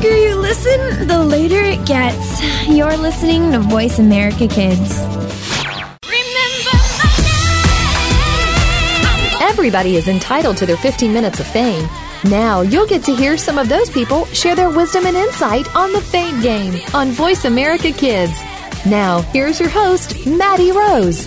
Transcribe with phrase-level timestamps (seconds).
[0.00, 2.40] longer you listen, the later it gets.
[2.66, 4.98] You're listening to Voice America Kids.
[9.40, 11.86] Everybody is entitled to their 15 minutes of fame.
[12.24, 15.92] Now you'll get to hear some of those people share their wisdom and insight on
[15.92, 18.32] the Fame Game on Voice America Kids.
[18.86, 21.26] Now, here's your host, Maddie Rose.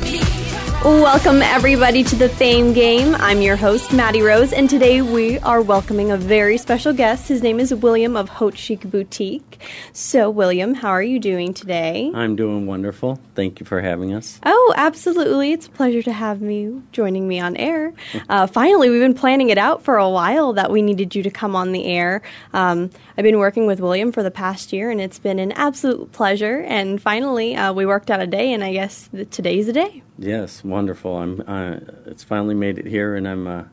[0.83, 3.15] Welcome, everybody, to the Fame Game.
[3.15, 7.29] I'm your host, Maddie Rose, and today we are welcoming a very special guest.
[7.29, 9.61] His name is William of Haute Chic Boutique.
[9.93, 12.11] So, William, how are you doing today?
[12.13, 13.17] I'm doing wonderful.
[13.33, 14.41] Thank you for having us.
[14.45, 15.53] Oh, absolutely.
[15.53, 17.93] It's a pleasure to have you joining me on air.
[18.29, 21.29] Uh, finally, we've been planning it out for a while that we needed you to
[21.29, 22.21] come on the air.
[22.53, 26.11] Um, I've been working with William for the past year, and it's been an absolute
[26.13, 26.61] pleasure.
[26.61, 30.01] And finally, uh, we worked out a day, and I guess today's the day.
[30.17, 31.17] Yes, wonderful.
[31.17, 31.41] I'm.
[31.41, 33.63] Uh, it's finally made it here, and I'm uh,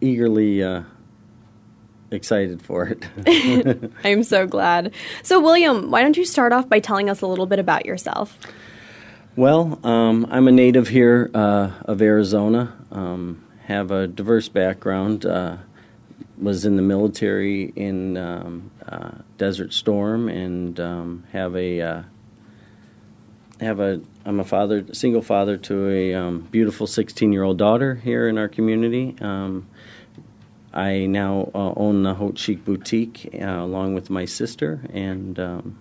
[0.00, 0.82] eagerly uh,
[2.10, 3.90] excited for it.
[4.04, 4.92] I'm so glad.
[5.22, 8.38] So, William, why don't you start off by telling us a little bit about yourself?
[9.36, 12.76] Well, um, I'm a native here uh, of Arizona.
[12.92, 15.24] Um, have a diverse background.
[15.24, 15.58] Uh,
[16.36, 22.04] was in the military in um, uh, Desert Storm, and um, have a
[23.60, 27.94] have a I'm a father, single father to a um, beautiful 16 year old daughter
[27.94, 29.16] here in our community.
[29.20, 29.68] Um,
[30.72, 35.78] I now uh, own the Haute Chic Boutique uh, along with my sister, and um,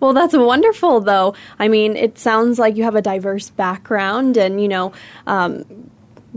[0.00, 1.34] Well, that's wonderful, though.
[1.58, 4.92] I mean, it sounds like you have a diverse background, and you know,
[5.26, 5.90] um,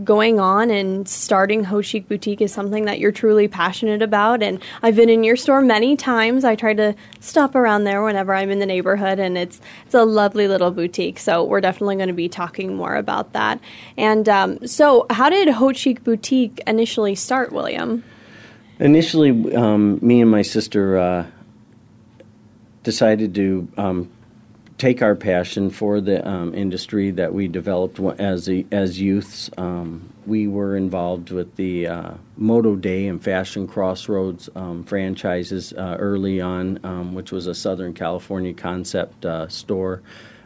[0.04, 4.42] going on and starting Chic Boutique is something that you're truly passionate about.
[4.42, 6.44] And I've been in your store many times.
[6.44, 10.04] I try to stop around there whenever I'm in the neighborhood, and it's it's a
[10.04, 11.18] lovely little boutique.
[11.18, 13.60] So we're definitely going to be talking more about that.
[13.96, 18.04] And um, so, how did Chic Boutique initially start, William?
[18.78, 21.26] Initially, um, me and my sister uh,
[22.84, 24.10] decided to um,
[24.78, 29.50] take our passion for the um, industry that we developed as a, as youths.
[29.58, 35.72] Um, we were involved with the uh, Mode O Day and Fashion Crossroads um, franchises
[35.72, 40.00] uh, early on, um, which was a Southern California concept uh, store.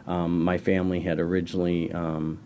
[0.07, 2.39] Um, my family had originally um,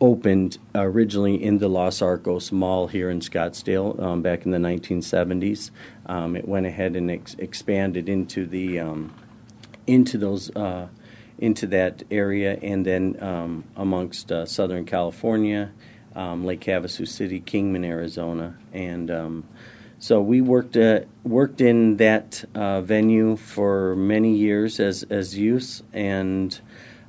[0.00, 5.70] opened originally in the Los Arcos Mall here in Scottsdale um, back in the 1970s.
[6.06, 9.12] Um, it went ahead and ex- expanded into the um,
[9.86, 10.88] into those uh,
[11.38, 15.72] into that area, and then um, amongst uh, Southern California,
[16.14, 19.44] um, Lake Havasu City, Kingman, Arizona, and um,
[19.98, 25.82] so we worked uh, worked in that uh, venue for many years as as youths,
[25.92, 26.58] and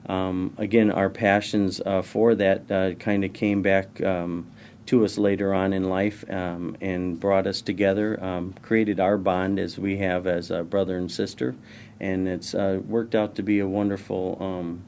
[0.08, 4.02] um, again, our passions uh, for that uh, kind of came back.
[4.02, 4.52] Um,
[4.86, 9.78] to us later on in life um, and brought us together, created our bond as
[9.78, 11.54] we have as a brother and sister,
[12.00, 14.84] and it's uh, worked out to be a wonderful, um,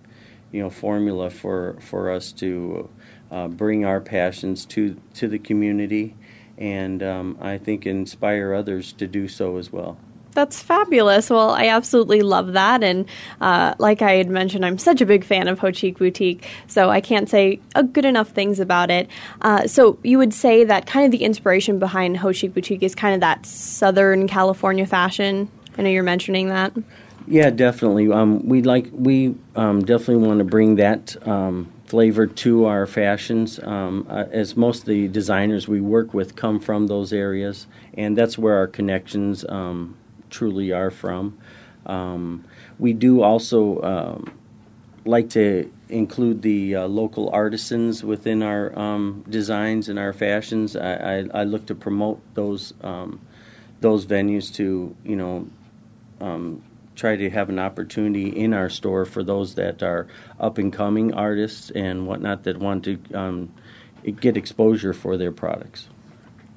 [0.52, 2.90] you know, formula for for us to
[3.32, 6.16] uh, bring our passions to to the community,
[6.58, 9.98] and um, I think inspire others to do so as well.
[10.34, 11.30] That's fabulous.
[11.30, 12.84] Well, I absolutely love that.
[12.84, 13.08] And
[13.42, 16.90] uh, like I had mentioned, I'm such a big fan of Haute Chic Boutique, so
[16.90, 17.60] I can't say
[17.92, 19.10] good enough things about it.
[19.42, 22.96] Uh, so you would say that kind of the inspiration behind Haute Chic Boutique is
[22.96, 26.74] kind of that Southern California fashion I know you're mentioning that.
[27.30, 28.12] Yeah, definitely.
[28.12, 33.60] Um, we like we um, definitely want to bring that um, flavor to our fashions.
[33.62, 38.18] Um, uh, as most of the designers we work with come from those areas, and
[38.18, 39.96] that's where our connections um,
[40.32, 41.38] truly are from.
[41.86, 42.46] Um,
[42.80, 44.24] we do also
[45.06, 48.70] like to include the uh, local artisans within our
[49.30, 50.76] designs and our fashions.
[50.76, 52.74] I, I, I, look to promote those
[53.82, 55.48] those venues to you know
[56.22, 56.62] um,
[56.96, 60.08] try to have an opportunity in our store for those that are
[60.40, 63.54] up and coming artists and whatnot that want to um,
[64.20, 65.88] get exposure for their products.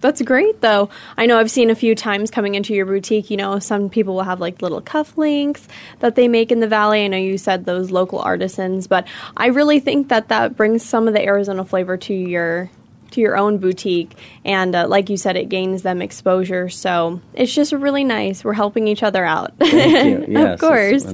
[0.02, 0.90] That's great, though.
[1.16, 3.30] I know I've seen a few times coming into your boutique.
[3.30, 5.68] You know, some people will have like little cufflinks
[6.00, 7.04] that they make in the valley.
[7.04, 11.06] I know you said those local artisans, but I really think that that brings some
[11.06, 12.68] of the Arizona flavor to your
[13.12, 14.12] to your own boutique.
[14.44, 16.68] And uh, like you said, it gains them exposure.
[16.68, 18.44] So it's just really nice.
[18.44, 19.52] We're helping each other out.
[19.58, 20.32] Thank you.
[20.42, 21.04] Yes, of course.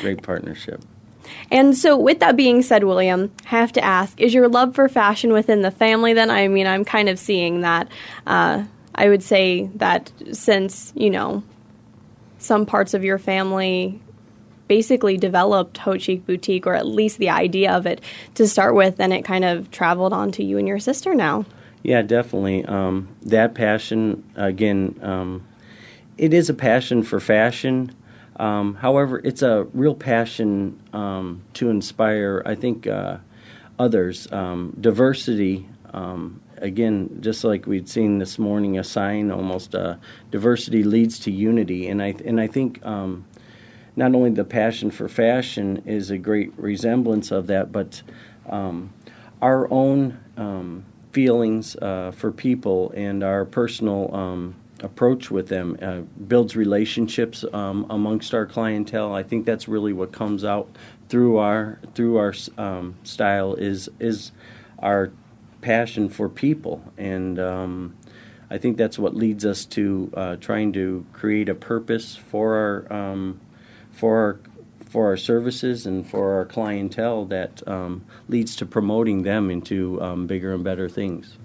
[0.00, 0.82] Great partnership.
[1.50, 4.88] And so, with that being said, William, I have to ask: Is your love for
[4.88, 6.12] fashion within the family?
[6.12, 7.88] Then, I mean, I'm kind of seeing that.
[8.26, 8.64] Uh,
[8.94, 11.42] I would say that since you know
[12.38, 14.00] some parts of your family
[14.68, 18.00] basically developed Haute Chic Boutique, or at least the idea of it
[18.34, 21.44] to start with, and it kind of traveled on to you and your sister now.
[21.82, 22.64] Yeah, definitely.
[22.64, 25.46] Um, that passion, again, um,
[26.16, 27.94] it is a passion for fashion.
[28.36, 33.18] Um, however, it's a real passion um, to inspire, I think, uh,
[33.78, 34.30] others.
[34.32, 39.96] Um, diversity, um, again, just like we'd seen this morning, a sign almost uh,
[40.30, 41.88] diversity leads to unity.
[41.88, 42.84] And I, and I think
[43.98, 48.02] not only the passion for fashion is a great resemblance of that, but
[49.42, 50.18] our own
[51.12, 57.86] feelings uh, for people and our personal um, approach with them uh, builds relationships um,
[57.90, 59.12] amongst our clientele.
[59.14, 60.68] I think that's really what comes out
[61.08, 64.32] through our through our um, style is is
[64.78, 65.10] our
[65.60, 67.96] passion for people, and um,
[68.50, 72.92] I think that's what leads us to uh, trying to create a purpose for our
[72.92, 73.40] um,
[73.98, 74.40] for our
[74.88, 80.26] for our services and for our clientele that um, leads to promoting them into um,
[80.26, 81.36] bigger and better things.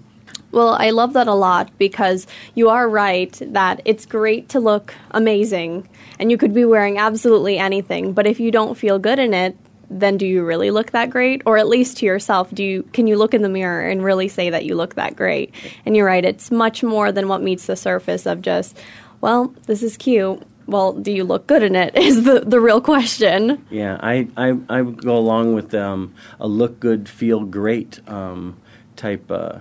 [0.50, 4.94] Well, I love that a lot because you are right that it's great to look
[5.10, 9.34] amazing and you could be wearing absolutely anything, but if you don't feel good in
[9.34, 9.56] it,
[9.90, 11.42] then do you really look that great?
[11.44, 14.28] Or at least to yourself do you can you look in the mirror and really
[14.28, 15.52] say that you look that great?
[15.84, 18.78] And you're right it's much more than what meets the surface of just
[19.20, 21.94] well this is cute well, do you look good in it?
[21.96, 23.64] Is the, the real question.
[23.70, 28.60] Yeah, I, I, I would go along with um, a look good, feel great um,
[28.96, 29.58] type uh,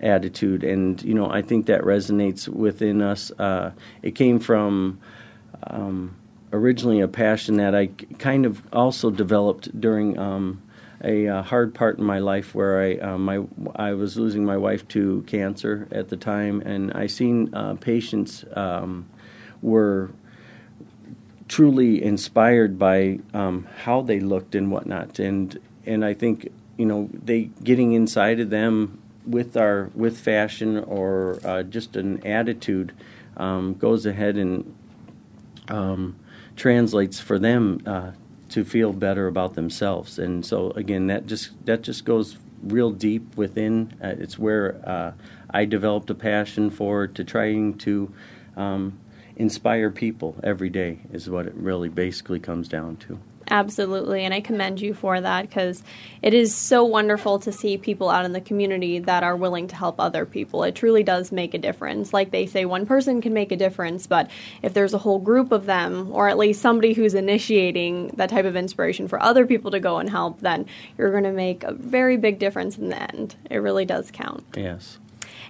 [0.00, 0.64] attitude.
[0.64, 3.30] And, you know, I think that resonates within us.
[3.38, 3.72] Uh,
[4.02, 5.00] it came from
[5.64, 6.16] um,
[6.52, 7.86] originally a passion that I
[8.18, 10.62] kind of also developed during um,
[11.04, 13.44] a uh, hard part in my life where I uh, my
[13.76, 18.44] I was losing my wife to cancer at the time, and I seen uh, patients
[18.54, 19.06] um,
[19.60, 20.10] were
[21.48, 27.08] truly inspired by um, how they looked and whatnot, and and I think you know
[27.12, 32.92] they getting inside of them with our with fashion or uh, just an attitude
[33.36, 34.74] um, goes ahead and
[35.68, 36.16] um,
[36.54, 38.12] translates for them uh,
[38.50, 43.36] to feel better about themselves, and so again that just that just goes real deep
[43.36, 43.92] within.
[44.02, 45.12] Uh, it's where uh,
[45.50, 48.12] I developed a passion for to trying to
[48.56, 48.98] um,
[49.36, 53.18] inspire people every day is what it really basically comes down to.
[53.48, 55.82] Absolutely, and I commend you for that because
[56.20, 59.76] it is so wonderful to see people out in the community that are willing to
[59.76, 60.64] help other people.
[60.64, 62.12] It truly does make a difference.
[62.12, 64.30] Like they say, one person can make a difference, but
[64.62, 68.46] if there's a whole group of them, or at least somebody who's initiating that type
[68.46, 70.66] of inspiration for other people to go and help, then
[70.98, 73.36] you're going to make a very big difference in the end.
[73.48, 74.44] It really does count.
[74.56, 74.98] Yes.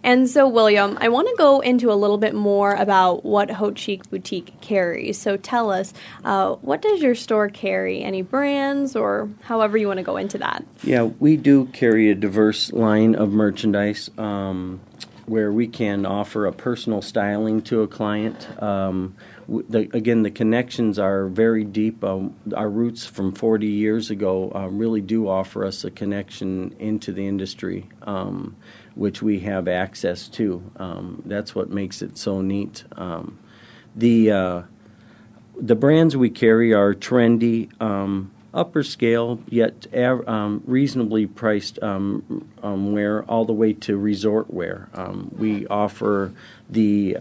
[0.03, 3.79] And so, William, I want to go into a little bit more about what Haute
[3.79, 5.19] Chic Boutique carries.
[5.19, 5.93] So, tell us,
[6.25, 8.03] uh, what does your store carry?
[8.03, 10.65] Any brands, or however you want to go into that?
[10.83, 14.11] Yeah, we do carry a diverse line of merchandise.
[14.19, 14.81] Um,
[15.27, 18.47] where we can offer a personal styling to a client.
[18.63, 19.17] Um,
[19.49, 22.03] the, again, the connections are very deep.
[22.03, 27.13] Um, our roots from 40 years ago um, really do offer us a connection into
[27.13, 27.89] the industry.
[28.03, 28.57] Um,
[28.97, 30.63] which we have access to.
[30.77, 32.85] Um, that's what makes it so neat.
[32.97, 33.39] Um,
[33.95, 34.63] the uh,
[35.61, 42.49] the brands we carry are trendy, um, upper scale, yet av- um, reasonably priced um,
[42.63, 44.89] um, wear, all the way to resort wear.
[45.37, 46.33] we offer
[46.69, 47.19] the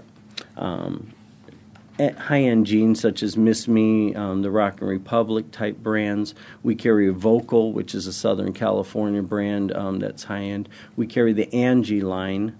[2.00, 6.36] high-end jeans such as Miss Me, um, the Rock and Republic type brands.
[6.64, 10.70] We carry Vocal, which is a Southern California brand um, that's high-end.
[10.96, 12.58] We carry the Angie line,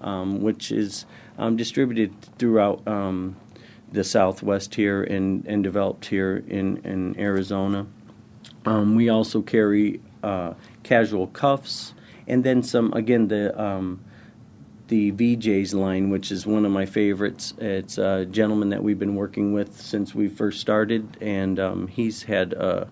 [0.00, 3.36] um, which is um, distributed throughout um,
[3.92, 7.86] the Southwest here and, and developed here in, in Arizona.
[8.64, 11.94] Um, we also carry uh, casual cuffs
[12.26, 13.58] and then some, again, the
[14.88, 17.54] the VJ's line, which is one of my favorites.
[17.58, 22.24] It's a gentleman that we've been working with since we first started, and um, he's
[22.24, 22.88] had a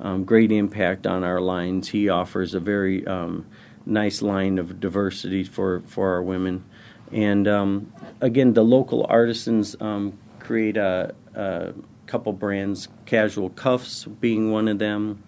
[0.00, 1.88] um, great impact on our lines.
[1.88, 3.46] He offers a very um,
[3.86, 6.64] nice line of diversity for, for our women.
[7.12, 11.72] And um, again, the local artisans um, create a, a,
[12.06, 15.22] couple brands, Casual Cuffs being one of them,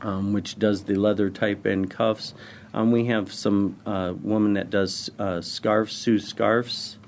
[0.00, 2.32] um, which does the leather type end cuffs.
[2.76, 6.98] Um, we have some uh, woman that does uh, scarves, sews scarves,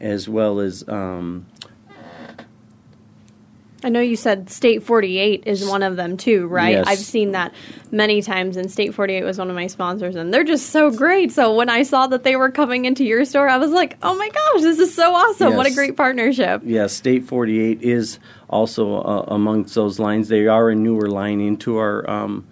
[0.00, 0.86] as well as.
[0.88, 1.46] Um,
[3.84, 6.72] I know you said State 48 is one of them too, right?
[6.72, 6.86] Yes.
[6.88, 7.54] I've seen that
[7.92, 11.30] many times, and State 48 was one of my sponsors, and they're just so great.
[11.30, 14.16] So when I saw that they were coming into your store, I was like, oh
[14.16, 15.50] my gosh, this is so awesome.
[15.50, 15.56] Yes.
[15.56, 16.62] What a great partnership.
[16.64, 18.18] Yes, State 48 is
[18.50, 20.26] also uh, amongst those lines.
[20.26, 22.10] They are a newer line into our.
[22.10, 22.44] Um,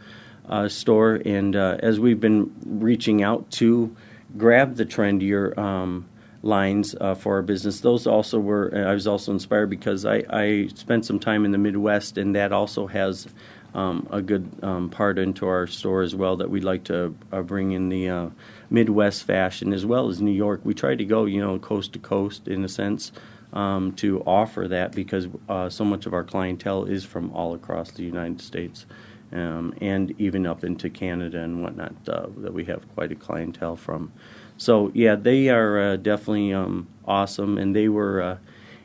[0.49, 1.21] uh, store.
[1.25, 3.95] And uh, as we've been reaching out to
[4.37, 6.09] grab the trendier um,
[6.43, 8.73] lines uh, for our business, those also were.
[8.75, 12.53] I was also inspired because I, I spent some time in the Midwest, and that
[12.53, 13.29] also has
[13.75, 17.43] um, a good um, part into our store as well that we'd like to uh,
[17.43, 18.29] bring in the uh,
[18.71, 20.61] Midwest fashion as well as New York.
[20.65, 23.11] We try to go, you know, coast to coast in a sense
[23.53, 27.91] um, to offer that because uh, so much of our clientele is from all across
[27.91, 28.87] the United States.
[29.35, 33.75] Um, and even up into Canada and whatnot, uh, that we have quite a clientele
[33.75, 34.13] from.
[34.57, 38.39] So yeah, they are uh, definitely um, awesome, and they were uh,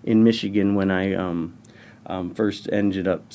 [0.04, 1.58] in Michigan when I um,
[2.08, 3.26] um, first ended up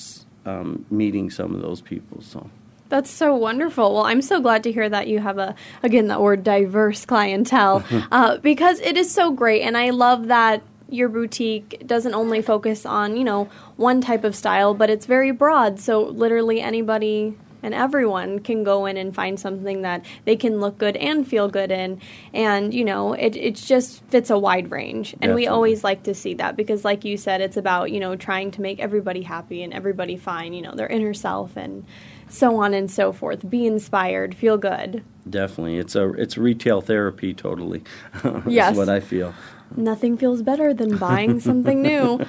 [0.45, 2.21] um, meeting some of those people.
[2.21, 2.51] So.
[2.89, 3.95] That's so wonderful.
[3.95, 7.83] Well, I'm so glad to hear that you have a, again, that word diverse clientele,
[8.13, 9.63] uh, because it is so great.
[9.63, 10.63] And I love that
[10.95, 15.31] your boutique doesn't only focus on, you know, one type of style, but it's very
[15.31, 15.81] broad.
[15.81, 17.35] So literally anybody
[17.65, 21.49] and everyone can go in and find something that they can look good and feel
[21.49, 22.01] good in.
[22.35, 25.17] And you know it, it just fits a wide range.
[25.23, 28.15] And we always like to see that because like you said it's about you know
[28.15, 31.85] trying to make everybody happy and everybody find you know their inner self and
[32.29, 33.49] so on and so forth.
[33.49, 35.03] Be inspired feel good.
[35.29, 35.79] Definitely.
[35.79, 37.83] It's a it's retail therapy totally
[38.47, 38.77] yes.
[38.77, 39.33] what i feel
[39.77, 42.21] nothing feels better than buying something new.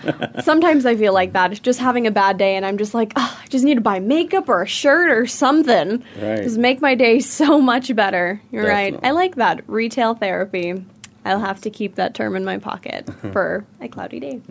[0.44, 1.52] Sometimes I feel like that.
[1.52, 3.82] It's just having a bad day, and I'm just like, oh, I just need to
[3.82, 6.04] buy makeup or a shirt or something.
[6.20, 6.44] Right.
[6.44, 8.42] Just make my day so much better.
[8.52, 9.00] You're Definitely.
[9.00, 9.08] right.
[9.08, 9.64] I like that.
[9.68, 10.84] Retail therapy.
[11.28, 14.42] I'll have to keep that term in my pocket for a cloudy day.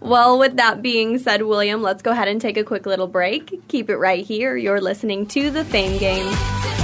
[0.00, 3.68] well, with that being said, William, let's go ahead and take a quick little break.
[3.68, 4.56] Keep it right here.
[4.56, 6.77] You're listening to The Fame Game.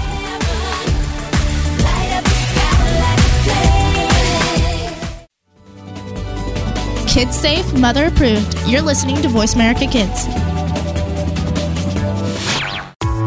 [7.14, 8.59] Kids safe, mother approved.
[8.66, 10.26] You're listening to Voice America Kids.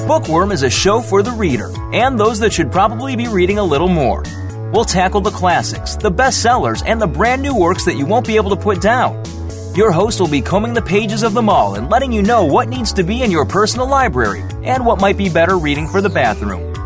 [0.05, 3.63] Bookworm is a show for the reader and those that should probably be reading a
[3.63, 4.23] little more.
[4.73, 8.35] We'll tackle the classics, the bestsellers, and the brand new works that you won't be
[8.35, 9.23] able to put down.
[9.73, 12.67] Your host will be combing the pages of them all and letting you know what
[12.67, 16.09] needs to be in your personal library and what might be better reading for the
[16.09, 16.76] bathroom.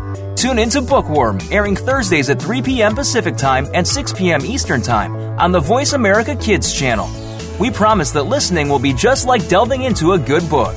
[0.42, 2.96] Tune into Bookworm, airing Thursdays at 3 p.m.
[2.96, 4.44] Pacific Time and 6 p.m.
[4.44, 7.08] Eastern Time on the Voice America Kids channel.
[7.60, 10.74] We promise that listening will be just like delving into a good book.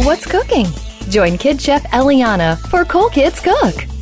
[0.00, 0.66] What's cooking?
[1.08, 3.76] Join Kid Chef Eliana for Cool Kids Cook.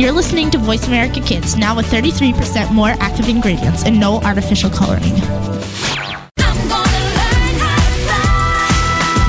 [0.00, 4.70] You're listening to Voice America Kids, now with 33% more active ingredients and no artificial
[4.70, 5.14] coloring.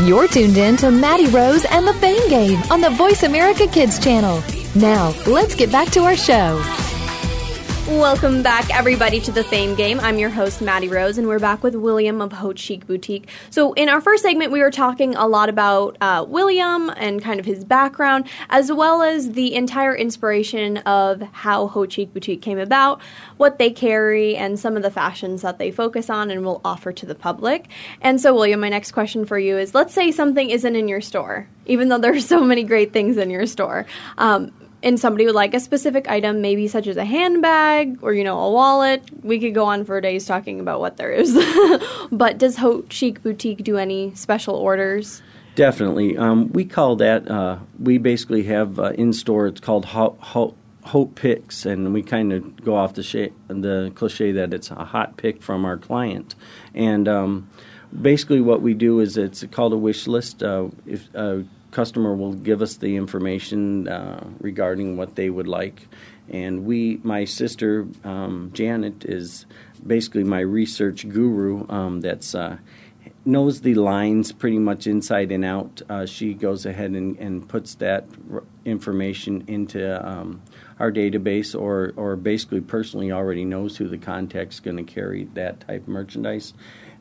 [0.08, 4.00] You're tuned in to Maddie Rose and the Fame Game on the Voice America Kids
[4.00, 4.42] channel.
[4.74, 6.81] Now, let's get back to our show.
[7.92, 10.00] Welcome back, everybody, to the Fame Game.
[10.00, 13.28] I'm your host, Maddie Rose, and we're back with William of Haute Chic Boutique.
[13.50, 17.38] So, in our first segment, we were talking a lot about uh, William and kind
[17.38, 22.60] of his background, as well as the entire inspiration of how Haute Chic Boutique came
[22.60, 23.02] about,
[23.36, 26.94] what they carry, and some of the fashions that they focus on and will offer
[26.94, 27.68] to the public.
[28.00, 31.02] And so, William, my next question for you is let's say something isn't in your
[31.02, 33.86] store, even though there are so many great things in your store.
[34.18, 38.24] Um, and somebody would like a specific item, maybe such as a handbag or you
[38.24, 41.34] know a wallet, we could go on for days talking about what there is.
[42.12, 45.22] but does Haute Chic Boutique do any special orders?
[45.56, 46.18] Definitely.
[46.18, 47.30] Um, we call that.
[47.30, 49.48] Uh, we basically have uh, in store.
[49.48, 54.54] It's called Haute, Picks, and we kind of go off the sh- the cliche that
[54.54, 56.36] it's a hot pick from our client,
[56.74, 57.08] and.
[57.08, 57.50] Um,
[58.00, 60.42] basically, what we do is it's called a wish list.
[60.42, 61.40] Uh, if uh,
[61.72, 65.88] customer will give us the information uh, regarding what they would like.
[66.30, 69.46] And we, my sister um, Janet, is
[69.86, 71.66] basically my research guru.
[71.70, 72.58] Um, that's uh,
[73.26, 75.82] knows the lines pretty much inside and out.
[75.90, 80.42] Uh, she goes ahead and, and puts that r- information into um,
[80.80, 85.62] our database, or or basically personally already knows who the contact's going to carry that
[85.62, 86.54] type of merchandise.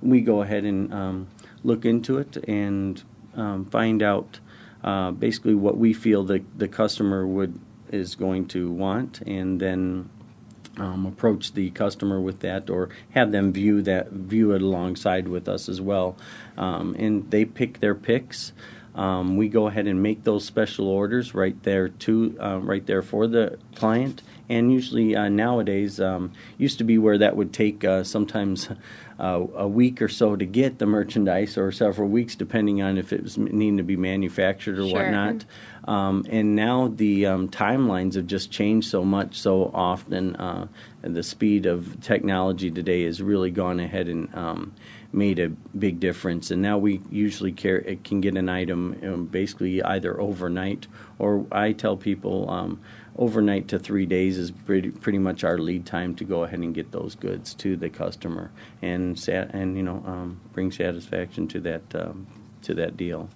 [0.03, 1.29] We go ahead and um,
[1.63, 3.03] look into it and
[3.37, 4.41] um, find out
[4.83, 7.59] uh, basically what we feel the the customer would
[7.91, 10.09] is going to want, and then
[10.77, 15.49] um, approach the customer with that, or have them view that view it alongside with
[15.49, 16.17] us as well.
[16.57, 18.53] Um, and they pick their picks.
[18.95, 23.03] Um, we go ahead and make those special orders right there to uh, right there
[23.03, 24.23] for the client.
[24.49, 28.69] And usually uh, nowadays, um, used to be where that would take uh, sometimes
[29.21, 33.13] uh, a week or so to get the merchandise, or several weeks, depending on if
[33.13, 34.99] it was needing to be manufactured or Sure.
[35.03, 35.45] whatnot.
[35.87, 40.37] Um, and now the um, timelines have just changed so much, so often.
[40.37, 40.67] Uh,
[41.03, 44.73] and the speed of technology today has really gone ahead and um,
[45.13, 46.51] made a big difference.
[46.51, 50.87] And now we usually care, can get an item um, basically either overnight,
[51.19, 52.81] or I tell people um,
[53.19, 56.75] overnight to three days is pretty, pretty much our lead time to go ahead and
[56.75, 58.51] get those goods to the customer
[58.83, 62.27] and sat, and you know um, bring satisfaction to that um,
[62.63, 63.29] to that deal.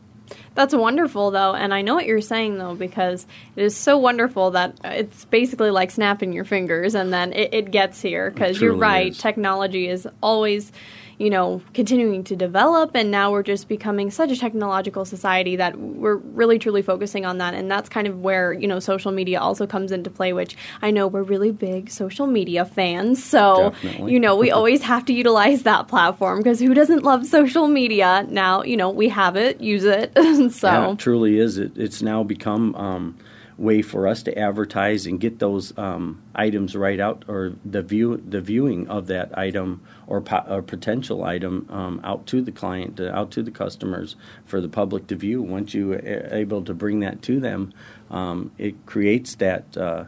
[0.55, 3.27] That's wonderful, though, and I know what you're saying, though, because
[3.57, 7.71] it is so wonderful that it's basically like snapping your fingers and then it, it
[7.71, 8.31] gets here.
[8.31, 9.19] Because you're right, is.
[9.19, 10.73] technology is always,
[11.19, 15.79] you know, continuing to develop, and now we're just becoming such a technological society that
[15.79, 19.41] we're really truly focusing on that, and that's kind of where you know social media
[19.41, 20.33] also comes into play.
[20.33, 24.13] Which I know we're really big social media fans, so Definitely.
[24.13, 28.27] you know we always have to utilize that platform because who doesn't love social media?
[28.29, 30.13] Now you know we have it, use it,
[30.53, 30.69] so.
[30.69, 31.59] Yeah, it truly is.
[31.59, 33.17] It, it's now become um,
[33.57, 38.23] way for us to advertise and get those um, items right out, or the view,
[38.27, 43.01] the viewing of that item or, po- or potential item um, out to the client,
[43.01, 45.43] uh, out to the customers for the public to view.
[45.43, 47.73] Once you are able to bring that to them,
[48.11, 49.77] um, it creates that.
[49.77, 50.05] Uh,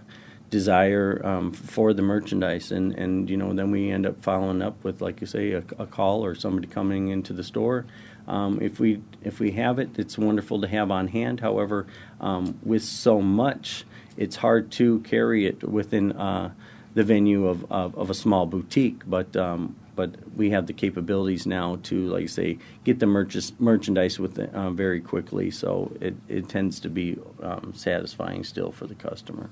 [0.50, 4.82] desire um, for the merchandise and, and you know then we end up following up
[4.84, 7.84] with like you say a, a call or somebody coming into the store
[8.28, 11.86] um, if we if we have it it's wonderful to have on hand however
[12.20, 13.84] um, with so much
[14.16, 16.52] it's hard to carry it within uh,
[16.94, 21.46] the venue of, of, of a small boutique but um, but we have the capabilities
[21.46, 25.90] now to like I say get the merch- merchandise with it, uh, very quickly so
[26.00, 29.50] it, it tends to be um, satisfying still for the customer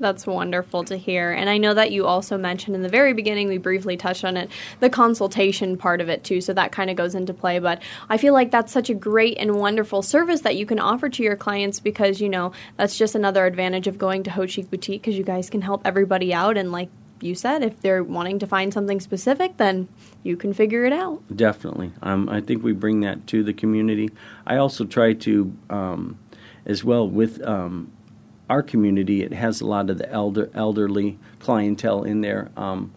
[0.00, 1.30] That's wonderful to hear.
[1.30, 4.38] And I know that you also mentioned in the very beginning, we briefly touched on
[4.38, 4.48] it,
[4.80, 6.40] the consultation part of it too.
[6.40, 7.58] So that kind of goes into play.
[7.58, 11.10] But I feel like that's such a great and wonderful service that you can offer
[11.10, 14.70] to your clients because, you know, that's just another advantage of going to Haute Chic
[14.70, 16.56] Boutique because you guys can help everybody out.
[16.56, 16.88] And like
[17.22, 19.88] you said, if they're wanting to find something specific, then
[20.22, 21.22] you can figure it out.
[21.34, 21.92] Definitely.
[22.02, 24.10] Um, I think we bring that to the community.
[24.46, 26.18] I also try to, um,
[26.64, 27.92] as well, with um,
[28.48, 32.50] our community, it has a lot of the elder elderly clientele in there.
[32.56, 32.92] Um,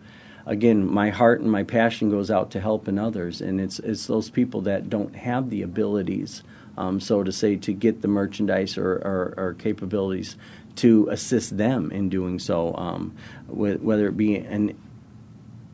[0.45, 4.29] again, my heart and my passion goes out to helping others, and it's it's those
[4.29, 6.43] people that don't have the abilities,
[6.77, 10.35] um, so to say, to get the merchandise or, or, or capabilities
[10.75, 13.15] to assist them in doing so, um,
[13.47, 14.77] wh- whether it be an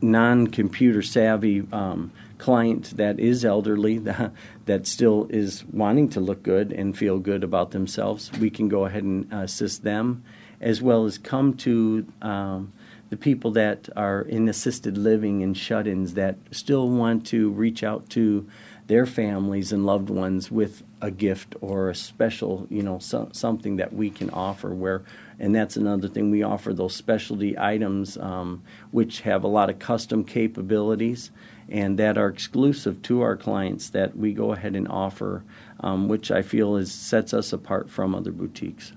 [0.02, 4.32] non-computer savvy um, client that is elderly that,
[4.66, 8.86] that still is wanting to look good and feel good about themselves, we can go
[8.86, 10.24] ahead and assist them,
[10.60, 12.72] as well as come to um,
[13.10, 18.08] the people that are in assisted living and shut-ins that still want to reach out
[18.08, 18.48] to
[18.90, 23.76] their families and loved ones with a gift or a special, you know, so, something
[23.76, 24.74] that we can offer.
[24.74, 25.04] Where,
[25.38, 29.78] and that's another thing we offer those specialty items, um, which have a lot of
[29.78, 31.30] custom capabilities
[31.68, 35.44] and that are exclusive to our clients that we go ahead and offer,
[35.78, 38.92] um, which I feel is sets us apart from other boutiques.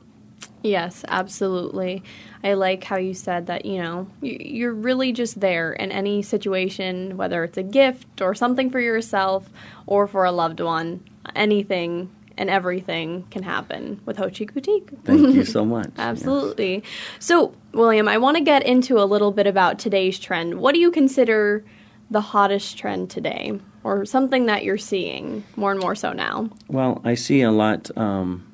[0.63, 2.04] Yes, absolutely.
[2.41, 7.17] I like how you said that, you know, you're really just there in any situation,
[7.17, 9.49] whether it's a gift or something for yourself
[9.86, 11.04] or for a loved one.
[11.36, 14.89] Anything and everything can happen with Haute Chic Boutique.
[15.04, 15.91] Thank you so much.
[15.97, 16.82] Absolutely.
[17.19, 20.60] So, William, I want to get into a little bit about today's trend.
[20.60, 21.63] What do you consider
[22.10, 26.49] the hottest trend today, or something that you're seeing more and more so now?
[26.67, 28.45] Well, I see a lot um,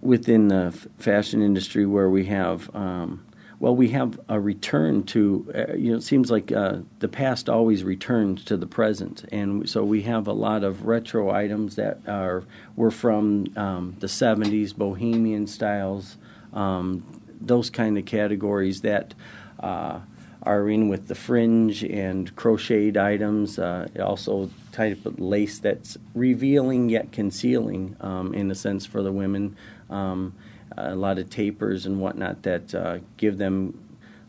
[0.00, 3.24] within the f- fashion industry where we have, um,
[3.58, 7.48] well, we have a return to, uh, you know, it seems like uh, the past
[7.48, 11.98] always returns to the present, and so we have a lot of retro items that
[12.06, 12.44] are
[12.76, 16.16] were from um, the '70s, bohemian styles,
[16.52, 17.04] um,
[17.40, 19.14] those kind of categories that.
[19.58, 20.00] Uh,
[20.44, 26.88] are in with the fringe and crocheted items, uh, also type of lace that's revealing
[26.88, 29.56] yet concealing, um, in a sense, for the women.
[29.90, 30.34] Um,
[30.76, 33.78] a lot of tapers and whatnot that uh, give them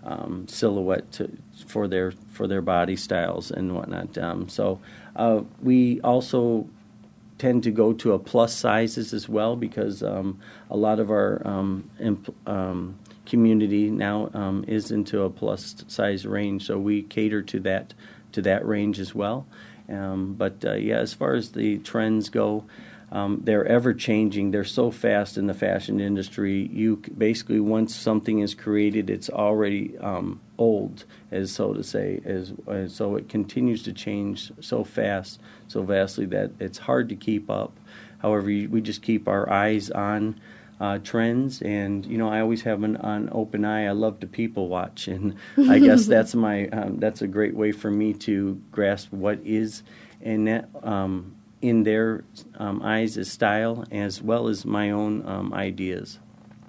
[0.04, 1.30] um, silhouette to,
[1.68, 4.18] for their for their body styles and whatnot.
[4.18, 4.80] Um, so
[5.16, 6.68] uh, we also
[7.38, 11.42] tend to go to a plus sizes as well because um, a lot of our
[11.46, 17.42] um, imp- um, community now um, is into a plus size range, so we cater
[17.42, 17.94] to that
[18.32, 19.46] to that range as well.
[19.88, 22.66] But uh, yeah, as far as the trends go,
[23.12, 24.52] um, they're ever changing.
[24.52, 26.70] They're so fast in the fashion industry.
[26.72, 32.22] You basically once something is created, it's already um, old, as so to say.
[32.24, 37.16] As, as so, it continues to change so fast, so vastly that it's hard to
[37.16, 37.76] keep up.
[38.20, 40.40] However, you, we just keep our eyes on.
[40.82, 43.86] Uh, trends and you know I always have an, an open eye.
[43.86, 47.74] I love to people watch, and I guess that's my um, that's a great way
[47.74, 49.84] for me to grasp what is
[50.22, 52.24] in that um, in their
[52.56, 56.20] um, eyes as style as well as my own um, ideas.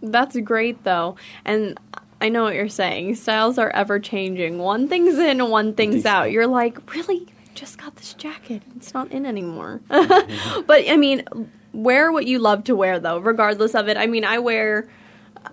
[0.02, 1.16] That's great though.
[1.44, 1.78] And
[2.20, 3.14] I know what you're saying.
[3.14, 4.58] Styles are ever changing.
[4.58, 6.24] One thing's in, one thing's out.
[6.24, 6.32] out.
[6.32, 7.26] You're like, really?
[7.28, 8.62] I just got this jacket.
[8.76, 9.80] It's not in anymore.
[9.88, 11.24] but I mean,
[11.72, 13.96] wear what you love to wear though, regardless of it.
[13.96, 14.88] I mean, I wear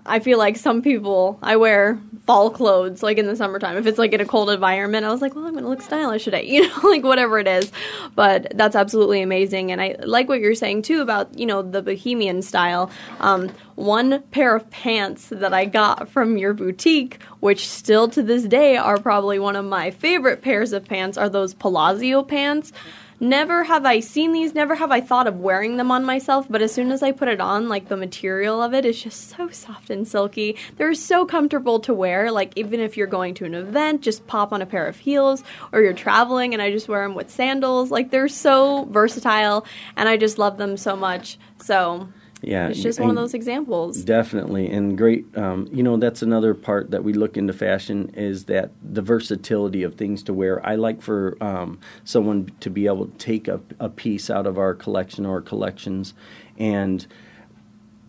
[0.04, 3.76] I feel like some people I wear fall clothes like in the summertime.
[3.76, 6.24] If it's like in a cold environment, I was like, well, I'm to look stylish
[6.24, 7.72] today, you know, like whatever it is.
[8.14, 11.82] But that's absolutely amazing, and I like what you're saying too about you know the
[11.82, 12.90] bohemian style.
[13.20, 18.44] Um, one pair of pants that I got from your boutique, which still to this
[18.44, 22.72] day are probably one of my favorite pairs of pants, are those Palazzo pants.
[23.20, 26.62] Never have I seen these, never have I thought of wearing them on myself, but
[26.62, 29.48] as soon as I put it on, like the material of it is just so
[29.48, 30.56] soft and silky.
[30.76, 34.52] They're so comfortable to wear, like even if you're going to an event, just pop
[34.52, 37.90] on a pair of heels, or you're traveling and I just wear them with sandals.
[37.90, 41.38] Like they're so versatile, and I just love them so much.
[41.60, 42.08] So
[42.40, 44.04] Yeah, it's just one of those examples.
[44.04, 45.26] Definitely, and great.
[45.36, 49.82] Um, you know, that's another part that we look into fashion is that the versatility
[49.82, 50.64] of things to wear.
[50.64, 54.56] I like for um, someone to be able to take a, a piece out of
[54.56, 56.14] our collection or collections
[56.58, 57.06] and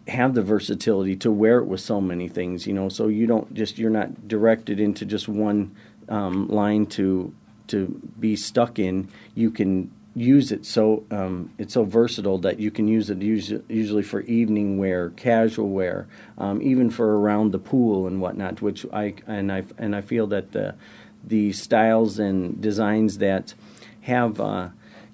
[0.07, 2.67] have the versatility to wear it with so many things.
[2.67, 5.75] You know, so you don't just you're not directed into just one
[6.07, 7.33] um, line to
[7.67, 9.09] to be stuck in.
[9.33, 14.03] You can use it so um, it's so versatile that you can use it usually,
[14.03, 18.61] for evening wear, casual wear, um, even for around the pool and whatnot.
[18.61, 20.75] Which I and I and I feel that the
[21.23, 23.53] the styles and designs that
[24.01, 24.69] have uh,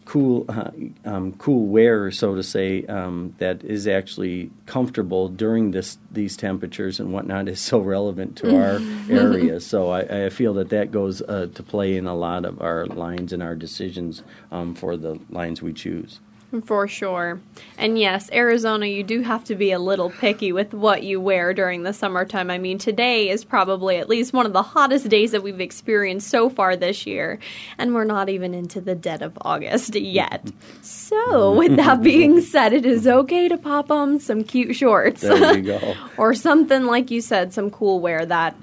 [0.06, 0.72] cool uh,
[1.04, 7.00] um, cool wear, so to say, um, that is actually comfortable during this these temperatures
[7.00, 9.60] and whatnot is so relevant to our area.
[9.60, 12.86] So I, I feel that that goes uh, to play in a lot of our
[12.86, 16.20] lines and our decisions um, for the lines we choose.
[16.64, 17.42] For sure.
[17.78, 21.54] And yes, Arizona, you do have to be a little picky with what you wear
[21.54, 22.50] during the summertime.
[22.50, 26.30] I mean, today is probably at least one of the hottest days that we've experienced
[26.30, 27.40] so far this year.
[27.78, 30.50] And we're not even into the dead of August yet.
[30.82, 35.22] So, with that being said, it is okay to pop on some cute shorts.
[35.22, 35.96] There you go.
[36.18, 38.56] or something, like you said, some cool wear that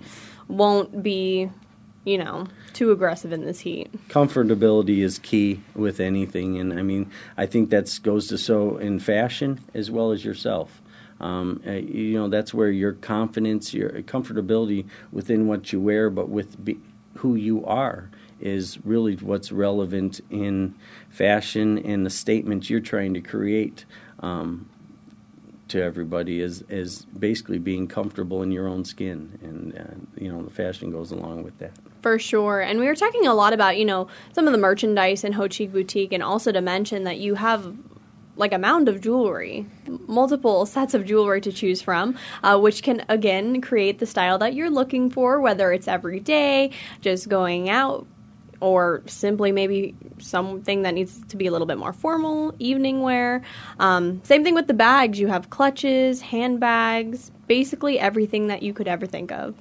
[0.49, 1.51] won't be,
[2.05, 3.91] you know, too aggressive in this heat.
[4.09, 8.99] comfortability is key with anything, and I mean, I think that goes to so in
[8.99, 10.81] fashion as well as yourself.
[11.21, 16.29] Um, uh, you know, that's where your confidence, your comfortability within what you wear, but
[16.29, 16.79] with be,
[17.19, 20.75] who you are, is really what's relevant in
[21.11, 23.85] fashion and the statement you're trying to create.
[24.19, 24.69] Um,
[25.69, 30.43] to everybody is is basically being comfortable in your own skin, and uh, you know
[30.43, 31.73] the fashion goes along with that.
[32.03, 32.61] For sure.
[32.61, 35.53] And we were talking a lot about, you know, some of the merchandise in Haute
[35.53, 37.77] Chic Boutique and also to mention that you have
[38.37, 43.05] like a mound of jewelry, multiple sets of jewelry to choose from, uh, which can
[43.09, 46.71] again create the style that you're looking for, whether it's every day,
[47.01, 48.07] just going out,
[48.63, 53.43] or simply maybe something that needs to be a little bit more formal, evening wear.
[53.81, 55.19] Um, same thing with the bags.
[55.19, 59.57] You have clutches, handbags, basically everything that you could ever think of.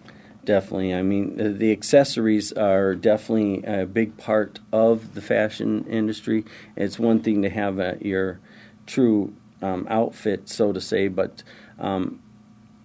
[0.46, 0.94] Definitely.
[0.94, 6.46] I mean, the, the accessories are definitely a big part of the fashion industry.
[6.76, 8.40] It's one thing to have a, your
[8.86, 9.34] true
[9.64, 11.42] um, outfit, so to say, but
[11.80, 12.22] um,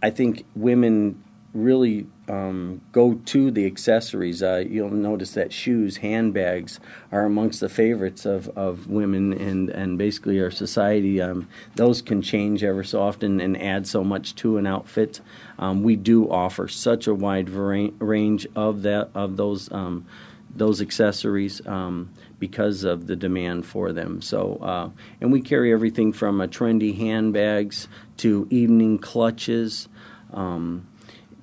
[0.03, 4.43] I think women really um, go to the accessories.
[4.43, 6.81] Uh, you'll notice that shoes, handbags
[7.13, 11.21] are amongst the favorites of, of women and, and basically our society.
[11.21, 15.21] Um, those can change ever so often and add so much to an outfit.
[15.59, 20.07] Um, we do offer such a wide range of that of those um,
[20.55, 24.23] those accessories um, because of the demand for them.
[24.23, 29.89] So, uh, and we carry everything from trendy handbags to evening clutches.
[30.33, 30.87] Um,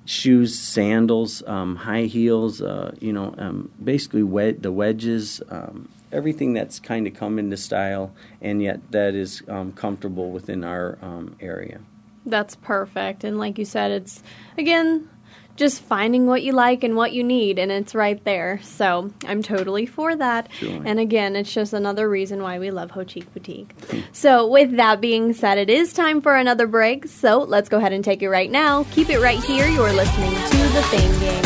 [0.04, 6.52] shoes, sandals, um, high heels, uh, you know, um, basically wed- the wedges, um, everything
[6.52, 11.36] that's kind of come into style and yet that is um, comfortable within our um,
[11.40, 11.80] area.
[12.26, 13.24] That's perfect.
[13.24, 14.22] And like you said, it's
[14.56, 15.08] again
[15.56, 18.60] just finding what you like and what you need, and it's right there.
[18.62, 20.48] So I'm totally for that.
[20.52, 20.82] Sure.
[20.84, 23.74] And again, it's just another reason why we love Haute Chic Boutique.
[24.12, 27.06] so with that being said, it is time for another break.
[27.06, 28.84] So let's go ahead and take it right now.
[28.90, 29.66] Keep it right here.
[29.68, 31.44] You're listening to the Fame Game.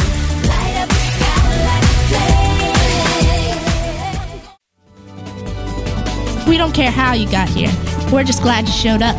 [6.48, 7.70] We don't care how you got here.
[8.10, 9.16] We're just glad you showed up.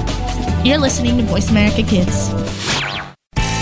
[0.65, 2.78] You're listening to Voice America Kids.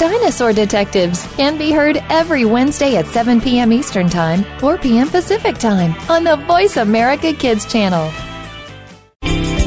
[0.00, 3.70] Dinosaur Detectives can be heard every Wednesday at 7 p.m.
[3.70, 5.10] Eastern Time, 4 p.m.
[5.10, 8.10] Pacific Time on the Voice America Kids channel.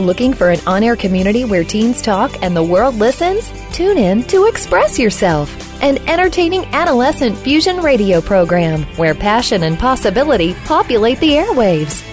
[0.04, 3.52] Looking for an on air community where teens talk and the world listens?
[3.74, 10.56] Tune in to Express Yourself, an entertaining adolescent fusion radio program where passion and possibility
[10.66, 12.13] populate the airwaves.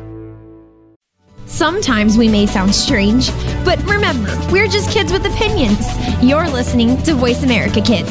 [1.51, 3.29] Sometimes we may sound strange,
[3.65, 5.85] but remember, we're just kids with opinions.
[6.23, 8.09] You're listening to Voice America Kids.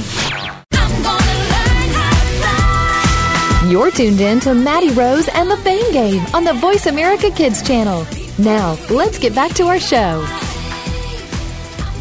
[3.67, 7.63] You're tuned in to Maddie Rose and the Fame Game on the Voice America Kids
[7.63, 8.07] channel.
[8.39, 10.23] Now, let's get back to our show.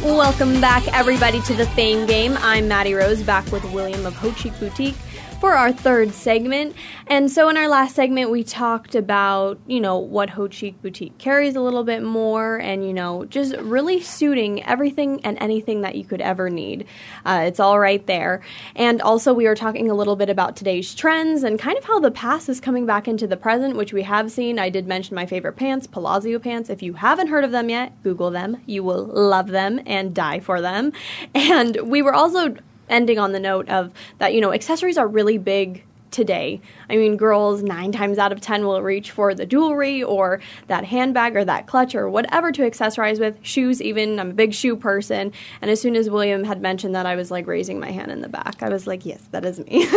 [0.04, 2.38] Welcome back, everybody, to the Fame Game.
[2.42, 4.96] I'm Maddie Rose, back with William of Haute Chic Boutique
[5.40, 6.76] for our third segment.
[7.08, 11.18] And so, in our last segment, we talked about, you know, what Haute Chic Boutique
[11.18, 15.96] carries a little bit more and, you know, just really suiting everything and anything that
[15.96, 16.86] you could ever need.
[17.26, 18.42] Uh, it's all right there.
[18.76, 22.00] And also, we were talking a little bit about today's trends and kind of how
[22.00, 24.60] the past is coming back into the present, which we have seen.
[24.60, 26.70] I did mention my favorite pants, Palazzo pants.
[26.70, 28.58] If you haven't heard of them yet, Google them.
[28.66, 30.92] You will love them and die for them.
[31.50, 32.56] And we were also
[32.90, 36.62] ending on the note of that, you know, accessories are really big today.
[36.90, 40.86] I mean, girls nine times out of ten will reach for the jewelry or that
[40.86, 43.38] handbag or that clutch or whatever to accessorize with.
[43.42, 44.20] Shoes, even.
[44.20, 45.32] I'm a big shoe person.
[45.62, 48.22] And as soon as William had mentioned that, I was like raising my hand in
[48.22, 48.62] the back.
[48.62, 49.88] I was like, yes, that is me.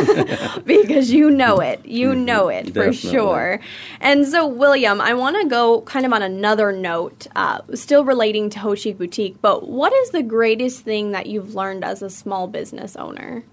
[0.64, 1.84] because you know it.
[1.86, 3.10] You know it for Definitely.
[3.10, 3.60] sure.
[4.00, 8.50] And so, William, I want to go kind of on another note, uh, still relating
[8.50, 12.10] to Haute Chic Boutique, but what is the greatest thing that you've learned as a
[12.10, 13.44] small business owner?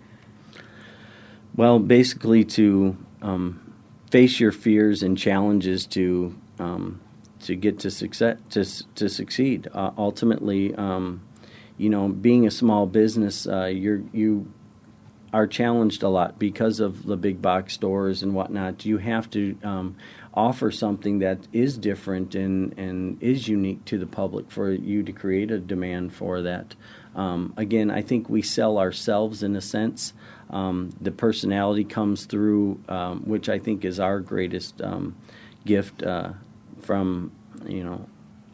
[1.56, 3.74] Well, basically to um,
[4.12, 7.02] face your fears and challenges to um,
[7.42, 9.68] to get to success to to succeed.
[9.74, 11.22] Uh, ultimately, um,
[11.78, 14.52] you know, being a small business, uh, you're you
[15.34, 18.86] are challenged a lot because of the big box stores and whatnot.
[18.86, 19.96] You have to um,
[20.34, 25.12] offer something that is different and, and is unique to the public for you to
[25.12, 26.76] create a demand for that.
[27.16, 30.14] Um, again, I think we sell ourselves in a sense.
[30.50, 35.16] Um, the personality comes through, um, which I think is our greatest um,
[35.66, 36.32] gift uh,
[36.82, 37.32] from
[37.68, 38.08] you know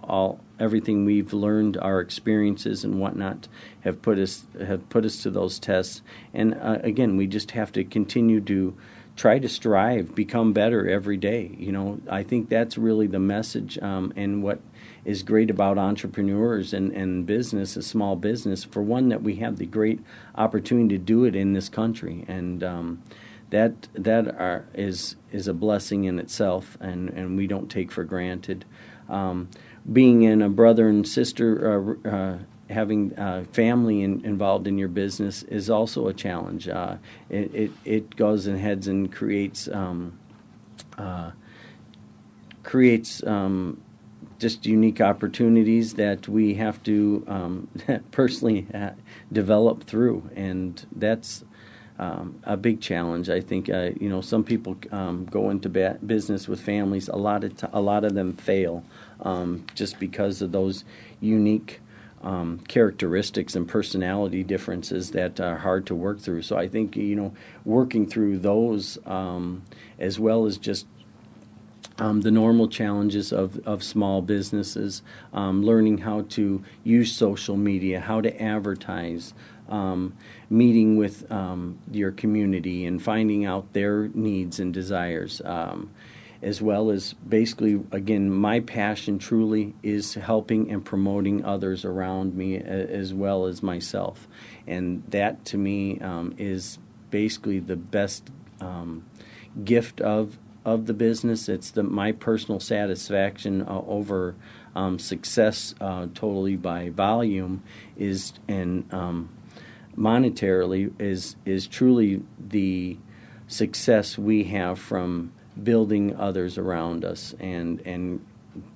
[0.04, 3.48] all everything we've learned, our experiences and whatnot
[3.82, 6.02] have put us have put us to those tests.
[6.34, 8.76] And uh, again, we just have to continue to
[9.16, 11.56] try to strive, become better every day.
[11.58, 14.60] You know, I think that's really the message, um, and what
[15.06, 19.58] is great about entrepreneurs and, and business, a small business, for one that we have
[19.58, 20.00] the great
[20.36, 23.02] opportunity to do it in this country, and um,
[23.52, 28.04] that that are, is is a blessing in itself, and, and we don't take for
[28.04, 28.66] granted.
[29.08, 29.50] Um,
[29.92, 32.38] being in a brother and sister, uh, uh,
[32.70, 36.68] having uh, family in, involved in your business is also a challenge.
[36.68, 36.98] Uh,
[37.30, 40.18] it, it it goes and heads and creates um,
[40.98, 41.32] uh,
[42.64, 43.80] creates um,
[44.40, 47.68] just unique opportunities that we have to um,
[48.12, 48.94] personally ha-
[49.32, 51.44] develop through, and that's
[51.98, 53.30] um, a big challenge.
[53.30, 57.08] I think uh, you know some people um, go into ba- business with families.
[57.08, 58.84] A lot of t- a lot of them fail
[59.22, 60.84] um, just because of those
[61.20, 61.82] unique.
[62.24, 66.42] Um, characteristics and personality differences that are hard to work through.
[66.42, 69.62] So I think you know working through those um,
[70.00, 70.88] as well as just
[71.98, 75.02] um, the normal challenges of, of small businesses,
[75.34, 79.34] um, learning how to use social media, how to advertise,
[79.70, 80.16] um,
[80.50, 85.42] meeting with um, your community and finding out their needs and desires.
[85.44, 85.92] Um,
[86.42, 92.58] as well as basically, again, my passion truly is helping and promoting others around me
[92.58, 94.28] as well as myself.
[94.68, 96.78] And that to me um, is
[97.10, 98.30] basically the best
[99.64, 101.48] gift of of the business.
[101.48, 104.36] It's the my personal satisfaction uh, over
[104.76, 107.64] um, success uh, totally by volume
[107.96, 109.30] is and um,
[109.98, 112.98] monetarily is is truly the
[113.48, 115.32] success we have from
[115.64, 118.26] building others around us and and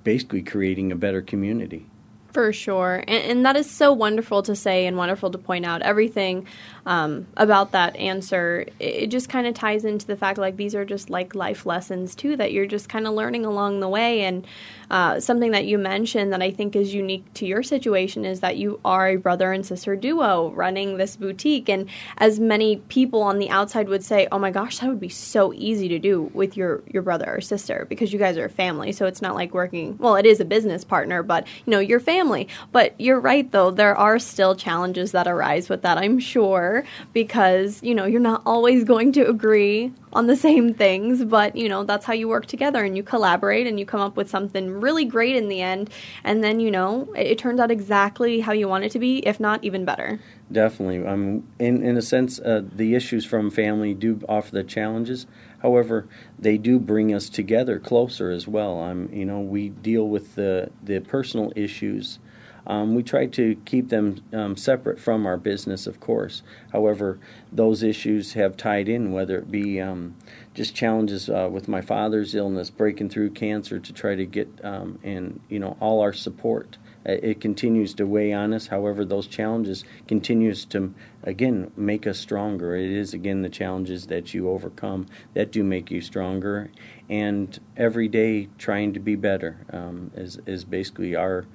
[0.04, 1.86] basically creating a better community.
[2.32, 3.02] For sure.
[3.08, 5.82] And, and, that is so wonderful to say and wonderful to point out.
[5.82, 6.46] Everything
[6.86, 10.84] um, about that answer, it, just kind of ties into the fact like these are
[10.84, 14.22] just like life lessons too that you're just kind of learning along the way.
[14.22, 14.46] And
[14.90, 18.56] uh, something that you mentioned that I think is unique to your situation is that
[18.56, 21.68] you are a brother and sister duo running this boutique.
[21.68, 21.88] And
[22.18, 25.52] as many people on the outside would say, oh my gosh, that would be so
[25.54, 28.92] easy to do with your, your brother or sister because you guys are a family.
[28.92, 32.00] So it's not like working, well, it is a business partner, but you know, your
[32.00, 32.48] family.
[32.72, 36.69] But you're right, though, there are still challenges that arise with that, I'm sure,
[37.12, 41.68] because, you know, you're not always going to agree on the same things, but you
[41.68, 44.80] know, that's how you work together and you collaborate and you come up with something
[44.80, 45.90] really great in the end.
[46.24, 49.18] And then, you know, it, it turns out exactly how you want it to be,
[49.26, 50.20] if not even better.
[50.50, 51.06] Definitely.
[51.06, 55.26] Um, in, in a sense, uh, the issues from family do offer the challenges.
[55.62, 58.80] However, they do bring us together closer as well.
[58.80, 62.18] I'm, you know, we deal with the, the personal issues
[62.66, 66.42] um, we try to keep them um, separate from our business, of course.
[66.72, 67.18] However,
[67.50, 70.16] those issues have tied in, whether it be um,
[70.54, 74.98] just challenges uh, with my father's illness, breaking through cancer to try to get um,
[75.02, 76.76] and you know all our support.
[77.08, 78.66] Uh, it continues to weigh on us.
[78.66, 82.76] However, those challenges continues to again make us stronger.
[82.76, 86.70] It is again the challenges that you overcome that do make you stronger,
[87.08, 91.46] and every day trying to be better um, is is basically our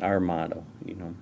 [0.00, 1.14] our motto, you know.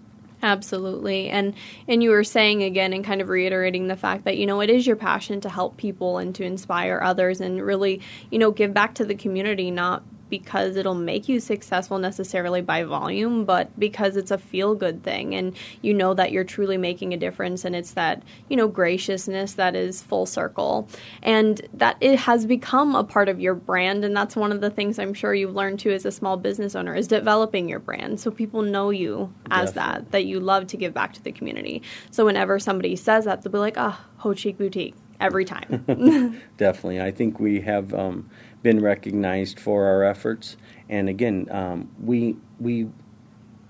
[0.43, 1.31] Absolutely.
[1.31, 1.55] And
[1.89, 4.69] and you were saying again and kind of reiterating the fact that you know it
[4.69, 8.75] is your passion to help people and to inspire others and really, you know, give
[8.75, 10.03] back to the community not
[10.35, 15.33] because it'll make you successful necessarily by volume, but because it's a feel good thing
[15.33, 19.53] and you know that you're truly making a difference and it's that, you know, graciousness
[19.53, 20.89] that is full circle.
[21.23, 24.71] And that it has become a part of your brand and that's one of the
[24.71, 28.19] things I'm sure you've learned too as a small business owner is developing your brand
[28.19, 30.01] so people know you as Definitely.
[30.03, 31.81] that, that you love to give back to the community.
[32.11, 36.41] So whenever somebody says that, they'll be like, oh, Haute Chic Boutique every time.
[36.57, 37.01] Definitely.
[37.01, 38.29] I think we have um,
[38.65, 40.57] been recognized for our efforts.
[40.89, 42.89] And again, um, we we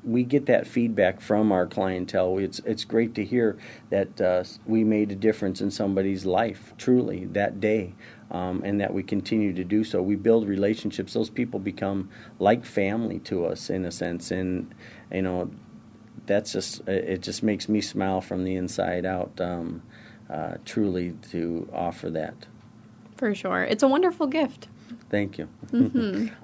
[0.04, 2.38] we get that feedback from our clientele.
[2.38, 3.58] It's it's great to hear
[3.90, 7.94] that uh, we made a difference in somebody's life truly that day,
[8.30, 10.00] um, and that we continue to do so.
[10.00, 11.12] We build relationships.
[11.12, 14.72] Those people become like family to us in a sense, and
[15.12, 15.50] you know
[16.26, 17.20] that's just it.
[17.20, 19.38] Just makes me smile from the inside out.
[19.40, 19.82] Um,
[20.30, 22.46] uh, truly to offer that.
[23.16, 24.68] For sure, it's a wonderful gift.
[25.10, 25.48] Thank you.
[25.70, 26.34] Mm-hmm.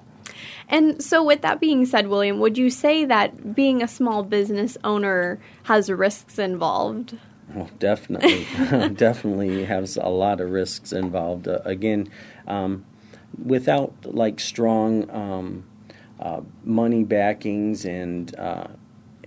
[0.69, 4.77] And so, with that being said, William, would you say that being a small business
[4.83, 7.17] owner has risks involved?
[7.53, 8.47] Well, definitely,
[8.95, 11.47] definitely has a lot of risks involved.
[11.47, 12.09] Uh, again,
[12.47, 12.85] um,
[13.43, 15.65] without like strong um,
[16.19, 18.67] uh, money backings and uh,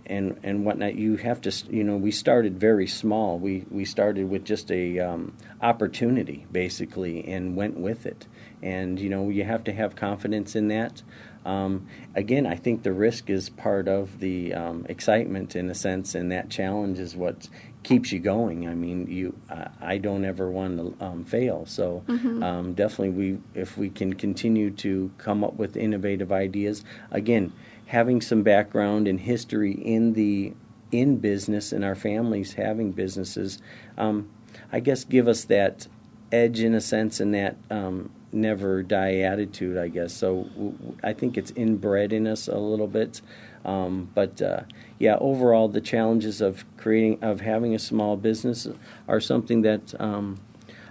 [0.06, 1.52] and and whatnot, you have to.
[1.70, 3.38] You know, we started very small.
[3.38, 8.26] We we started with just a um, opportunity basically, and went with it
[8.64, 11.02] and you know you have to have confidence in that.
[11.44, 16.14] Um, again, I think the risk is part of the um, excitement in a sense,
[16.14, 17.48] and that challenge is what
[17.82, 18.66] keeps you going.
[18.66, 22.42] I mean, you uh, I don't ever want to um, fail, so mm-hmm.
[22.42, 26.82] Um, definitely we if we can continue to come up with innovative ideas.
[27.10, 27.52] Again,
[27.86, 30.54] having some background and history in the
[30.90, 33.60] in business and our families having businesses,
[33.98, 34.30] um,
[34.72, 35.88] I guess give us that
[36.32, 40.12] edge in a sense, and that um, never die attitude, I guess.
[40.12, 43.20] So I think it's inbred in us a little bit.
[43.64, 44.62] Um, but uh,
[44.98, 48.68] yeah, overall, the challenges of creating, of having a small business
[49.08, 50.38] are something that um,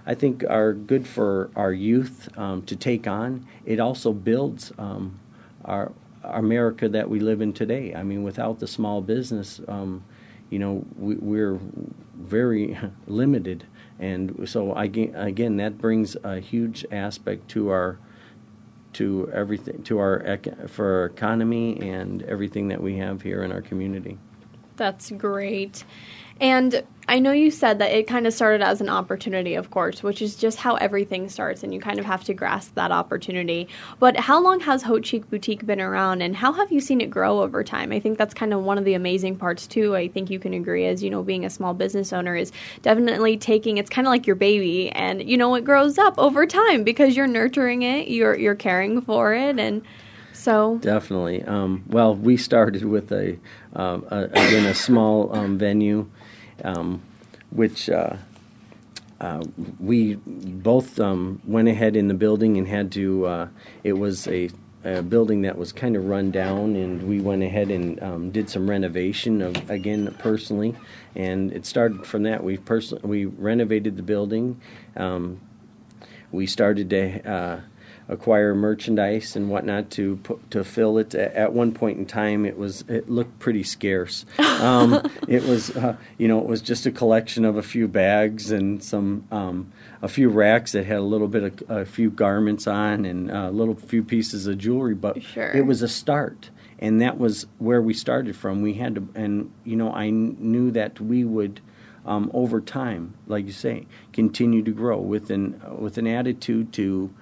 [0.06, 3.46] I think are good for our youth um, to take on.
[3.64, 5.20] It also builds um,
[5.64, 5.92] our,
[6.24, 7.94] our, America that we live in today.
[7.94, 10.02] I mean, without the small business, um,
[10.50, 11.58] you know, we, we're
[12.16, 12.76] very
[13.06, 13.64] limited
[13.98, 17.98] and so again, that brings a huge aspect to our
[18.94, 20.38] to everything to our
[20.68, 24.18] for our economy and everything that we have here in our community.
[24.76, 25.84] That's great.
[26.40, 30.02] And I know you said that it kind of started as an opportunity, of course,
[30.02, 33.68] which is just how everything starts, and you kind of have to grasp that opportunity.
[33.98, 37.10] But how long has Haute Chic Boutique been around, and how have you seen it
[37.10, 37.92] grow over time?
[37.92, 39.94] I think that's kind of one of the amazing parts, too.
[39.94, 43.36] I think you can agree, as you know, being a small business owner is definitely
[43.36, 46.84] taking it's kind of like your baby, and you know, it grows up over time
[46.84, 49.82] because you're nurturing it, you're, you're caring for it, and
[50.32, 51.42] so definitely.
[51.44, 53.38] Um, well, we started with a,
[53.76, 56.10] uh, a again a small um, venue
[56.62, 57.02] um,
[57.50, 58.16] which uh,
[59.20, 59.42] uh,
[59.78, 63.26] we both um, went ahead in the building and had to.
[63.26, 63.48] Uh,
[63.82, 64.50] it was a,
[64.84, 68.50] a, building that was kind of run down, and we went ahead and um, did
[68.50, 70.74] some renovation of again personally,
[71.14, 72.44] and it started from that.
[72.44, 74.60] We personally we renovated the building.
[74.96, 75.40] Um,
[76.30, 77.60] we started to uh,
[78.08, 81.14] acquire merchandise and whatnot to put, to fill it.
[81.14, 84.26] At one point in time, it was it looked pretty scarce.
[84.38, 88.50] Um, it was uh, you know it was just a collection of a few bags
[88.50, 92.66] and some um, a few racks that had a little bit of a few garments
[92.66, 94.94] on and a little few pieces of jewelry.
[94.94, 95.50] But sure.
[95.50, 96.50] it was a start.
[96.80, 98.60] And that was where we started from.
[98.60, 101.60] We had to, and you know, I knew that we would,
[102.04, 107.14] um, over time, like you say, continue to grow with an with an attitude to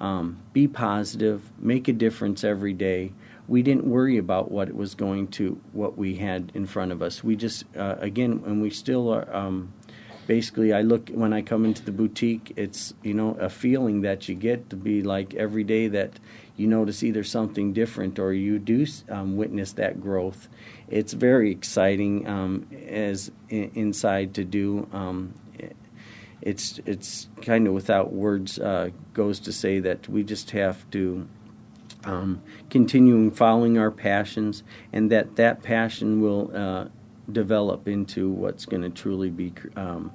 [0.00, 3.12] um, be positive, make a difference every day.
[3.46, 7.02] We didn't worry about what it was going to, what we had in front of
[7.02, 7.22] us.
[7.22, 9.32] We just, uh, again, and we still are.
[9.34, 9.72] Um,
[10.26, 12.52] basically, I look when I come into the boutique.
[12.54, 16.20] It's you know a feeling that you get to be like every day that
[16.56, 20.48] you notice either something different or you do um, witness that growth.
[20.88, 24.88] It's very exciting um, as in, inside to do.
[26.42, 31.28] It's it's kind of without words uh, goes to say that we just have to
[32.04, 34.62] um, continuing following our passions,
[34.92, 36.86] and that that passion will uh,
[37.30, 40.12] develop into what's going to truly be um,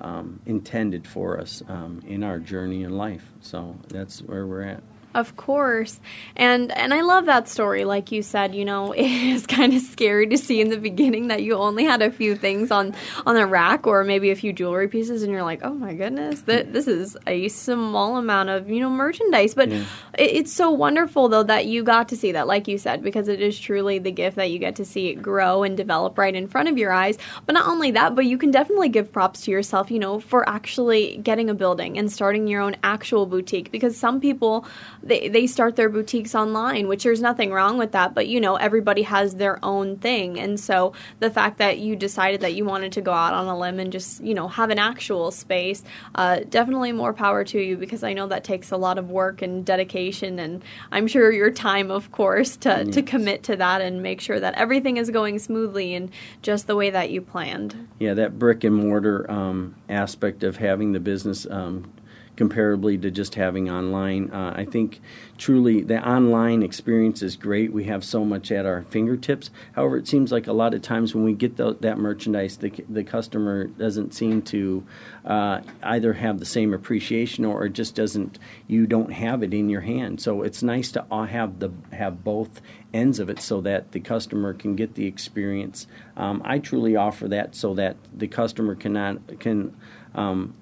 [0.00, 3.32] um, intended for us um, in our journey in life.
[3.40, 4.82] So that's where we're at.
[5.16, 5.98] Of course.
[6.36, 9.80] And and I love that story like you said, you know, it is kind of
[9.80, 12.94] scary to see in the beginning that you only had a few things on
[13.24, 16.42] on a rack or maybe a few jewelry pieces and you're like, "Oh my goodness,
[16.42, 16.72] th- mm.
[16.72, 19.84] this is a small amount of, you know, merchandise." But yeah.
[20.18, 23.28] it, it's so wonderful though that you got to see that like you said because
[23.28, 26.34] it is truly the gift that you get to see it grow and develop right
[26.34, 27.16] in front of your eyes.
[27.46, 30.46] But not only that, but you can definitely give props to yourself, you know, for
[30.46, 34.66] actually getting a building and starting your own actual boutique because some people
[35.08, 38.56] they, they start their boutiques online, which there's nothing wrong with that, but you know,
[38.56, 40.38] everybody has their own thing.
[40.38, 43.58] And so the fact that you decided that you wanted to go out on a
[43.58, 45.82] limb and just, you know, have an actual space,
[46.14, 49.42] uh, definitely more power to you because I know that takes a lot of work
[49.42, 52.94] and dedication and I'm sure your time, of course, to, yes.
[52.94, 56.10] to commit to that and make sure that everything is going smoothly and
[56.42, 57.88] just the way that you planned.
[57.98, 61.92] Yeah, that brick and mortar um, aspect of having the business um,
[62.36, 64.30] comparably to just having online.
[64.30, 65.00] Uh, I think
[65.38, 67.72] truly the online experience is great.
[67.72, 69.50] We have so much at our fingertips.
[69.72, 72.72] However, it seems like a lot of times when we get the, that merchandise, the,
[72.88, 74.84] the customer doesn't seem to
[75.24, 78.38] uh, either have the same appreciation or it just doesn't.
[78.66, 80.20] You don't have it in your hand.
[80.20, 82.60] So it's nice to have the have both
[82.92, 85.86] ends of it so that the customer can get the experience.
[86.16, 89.76] Um, I truly offer that so that the customer cannot can.
[90.14, 90.54] Um,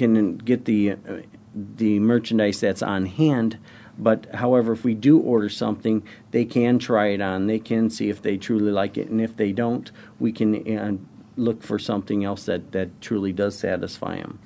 [0.00, 0.96] can get the uh,
[1.54, 3.58] the merchandise that's on hand.
[3.98, 7.46] But however, if we do order something, they can try it on.
[7.46, 10.96] They can see if they truly like it, and if they don't, we can uh,
[11.36, 14.38] look for something else that that truly does satisfy them.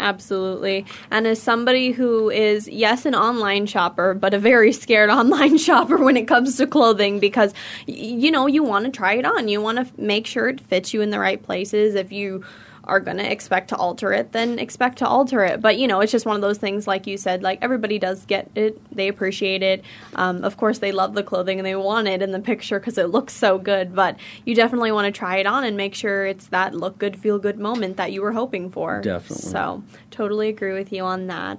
[0.00, 0.86] Absolutely.
[1.10, 5.98] And as somebody who is, yes, an online shopper, but a very scared online shopper
[6.02, 7.54] when it comes to clothing because,
[7.86, 9.46] you know, you want to try it on.
[9.46, 11.94] You want to make sure it fits you in the right places.
[11.94, 12.44] If you
[12.86, 15.60] are going to expect to alter it, then expect to alter it.
[15.60, 18.24] But, you know, it's just one of those things, like you said, like everybody does
[18.26, 18.80] get it.
[18.94, 19.84] They appreciate it.
[20.14, 22.98] Um, of course, they love the clothing and they want it in the picture because
[22.98, 23.94] it looks so good.
[23.94, 27.18] But you definitely want to try it on and make sure it's that look good,
[27.18, 29.00] feel good moment that you were hoping for.
[29.00, 29.50] Definitely.
[29.50, 31.58] So, totally agree with you on that.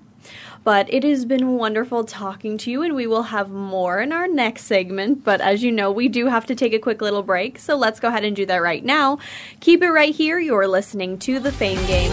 [0.64, 4.28] But it has been wonderful talking to you, and we will have more in our
[4.28, 5.24] next segment.
[5.24, 8.00] But as you know, we do have to take a quick little break, so let's
[8.00, 9.20] go ahead and do that right now.
[9.60, 10.40] Keep it right here.
[10.40, 12.12] You're listening to The Fame Game.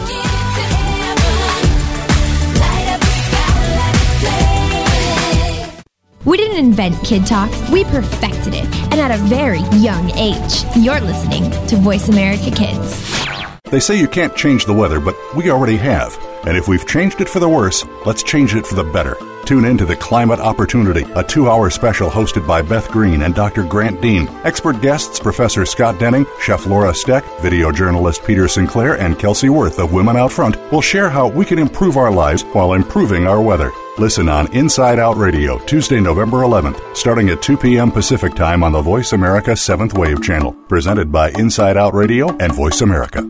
[6.25, 10.65] We didn't invent Kid Talk, we perfected it, and at a very young age.
[10.77, 13.27] You're listening to Voice America Kids.
[13.65, 16.17] They say you can't change the weather, but we already have.
[16.45, 19.17] And if we've changed it for the worse, let's change it for the better.
[19.45, 23.35] Tune in to The Climate Opportunity, a two hour special hosted by Beth Green and
[23.35, 23.65] Dr.
[23.65, 24.29] Grant Dean.
[24.45, 29.79] Expert guests Professor Scott Denning, Chef Laura Steck, video journalist Peter Sinclair, and Kelsey Wirth
[29.81, 33.43] of Women Out Front will share how we can improve our lives while improving our
[33.43, 33.73] weather.
[33.99, 37.91] Listen on Inside Out Radio, Tuesday, November 11th, starting at 2 p.m.
[37.91, 40.53] Pacific Time on the Voice America 7th Wave channel.
[40.69, 43.23] Presented by Inside Out Radio and Voice America.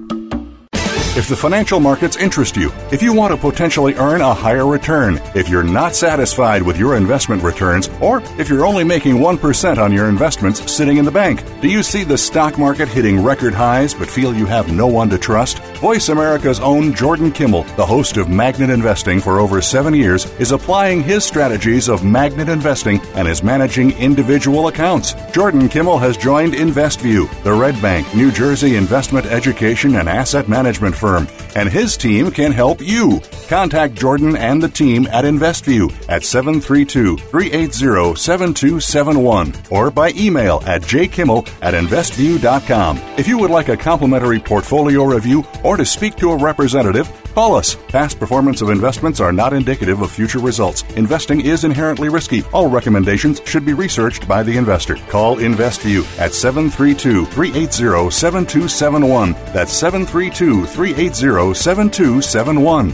[1.14, 5.20] If the financial markets interest you, if you want to potentially earn a higher return,
[5.34, 9.92] if you're not satisfied with your investment returns, or if you're only making 1% on
[9.92, 13.92] your investments sitting in the bank, do you see the stock market hitting record highs
[13.92, 15.58] but feel you have no one to trust?
[15.82, 20.52] Voice America's own Jordan Kimmel, the host of Magnet Investing for over seven years, is
[20.52, 25.12] applying his strategies of magnet investing and is managing individual accounts.
[25.32, 30.96] Jordan Kimmel has joined InvestView, the Red Bank, New Jersey investment education and asset management
[31.02, 31.26] firm,
[31.56, 33.20] and his team can help you.
[33.48, 40.82] Contact Jordan and the team at InvestView at 732 380 7271 or by email at
[40.82, 42.98] jkimmel at investview.com.
[43.18, 47.54] If you would like a complimentary portfolio review or to speak to a representative, Call
[47.54, 47.76] us.
[47.88, 50.82] Past performance of investments are not indicative of future results.
[50.96, 52.42] Investing is inherently risky.
[52.52, 54.96] All recommendations should be researched by the investor.
[55.08, 59.32] Call InvestView at 732 380 7271.
[59.52, 62.92] That's 732 380 7271.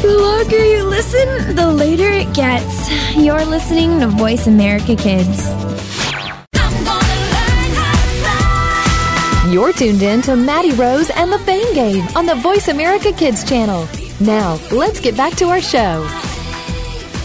[0.00, 2.90] The longer you listen, the later it gets.
[3.16, 5.73] You're listening to Voice America Kids.
[9.54, 13.48] You're tuned in to Maddie Rose and the Fame Game on the Voice America Kids
[13.48, 13.86] channel.
[14.18, 16.04] Now, let's get back to our show.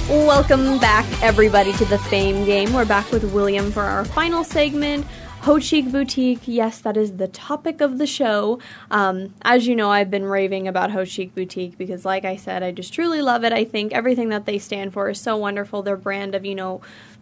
[0.07, 2.71] Welcome back, everybody, to the Fame Game.
[2.71, 5.07] We're back with William for our final segment.
[5.41, 8.59] Haute Chic Boutique, yes, that is the topic of the show.
[8.91, 12.61] Um, as you know, I've been raving about Haute Chic Boutique because, like I said,
[12.61, 13.53] I just truly love it.
[13.53, 15.81] I think everything that they stand for is so wonderful.
[15.81, 16.81] Their brand of, you know,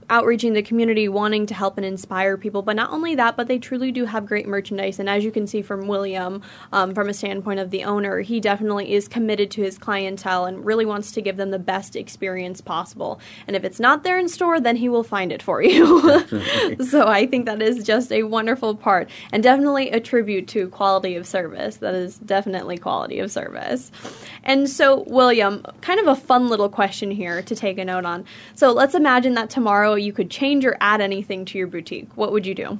[0.10, 2.62] outreaching the community, wanting to help and inspire people.
[2.62, 5.00] But not only that, but they truly do have great merchandise.
[5.00, 6.42] And as you can see from William,
[6.72, 10.66] um, from a standpoint of the owner, he definitely is committed to his clientele and
[10.66, 13.20] really wants to give them the best experience possible.
[13.48, 16.02] And if it's not there in store, then he will find it for you.
[16.86, 21.16] so I think that is just a wonderful part and definitely a tribute to quality
[21.16, 21.78] of service.
[21.78, 23.92] That is definitely quality of service.
[24.44, 28.26] And so, William, kind of a fun little question here to take a note on.
[28.56, 32.16] So let's imagine that tomorrow you could change or add anything to your boutique.
[32.16, 32.80] What would you do?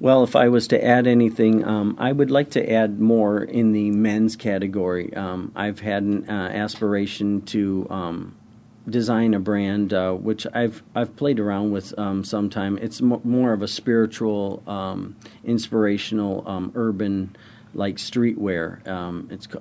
[0.00, 3.72] Well, if I was to add anything, um, I would like to add more in
[3.72, 5.12] the men's category.
[5.14, 8.36] Um, I've had an uh, aspiration to um,
[8.88, 12.78] design a brand uh, which I've I've played around with um, sometime.
[12.78, 17.36] It's mo- more of a spiritual, um, inspirational, um, urban
[17.78, 18.86] like streetwear.
[18.88, 19.60] Um, it's ca-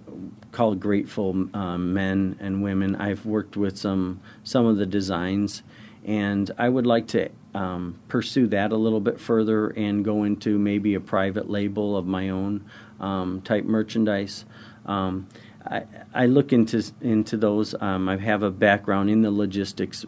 [0.52, 2.96] called Grateful um, Men and Women.
[2.96, 5.62] I've worked with some some of the designs,
[6.04, 10.58] and I would like to um, pursue that a little bit further and go into
[10.58, 12.66] maybe a private label of my own
[13.00, 14.46] um, type merchandise.
[14.88, 15.28] Um,
[15.64, 17.76] I, I look into into those.
[17.80, 20.06] Um, I have a background in the logistics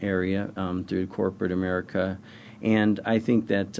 [0.00, 0.50] area
[0.86, 2.18] through corporate America,
[2.62, 3.78] and I think that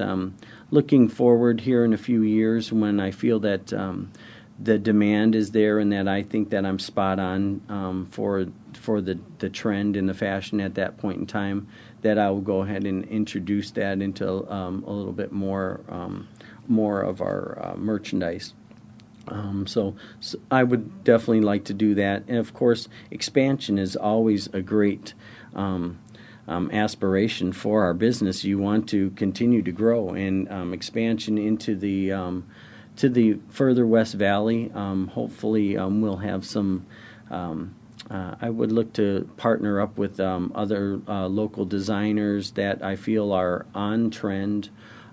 [0.75, 4.11] looking forward here in a few years, when I feel that um,
[4.59, 9.01] the demand is there and that I think that I'm spot on um, for for
[9.01, 11.69] the the trend in the fashion at that point in time,
[12.03, 16.29] that I will go ahead and introduce that into um, a little bit more um,
[16.67, 18.53] more of our uh, merchandise.
[19.27, 23.97] Um, so, so I would definitely like to do that, and of course, expansion is
[23.97, 25.15] always a great
[25.55, 25.99] um,
[26.47, 28.45] um, aspiration for our business.
[28.45, 32.47] You want to continue to grow, and um, expansion into the um,
[32.97, 34.71] to the further West Valley.
[34.75, 36.87] Um, hopefully, um, we'll have some.
[37.31, 37.75] Um,
[38.11, 43.33] uh, I would look to partner up with other uh, local designers that I feel
[43.33, 44.69] are on trend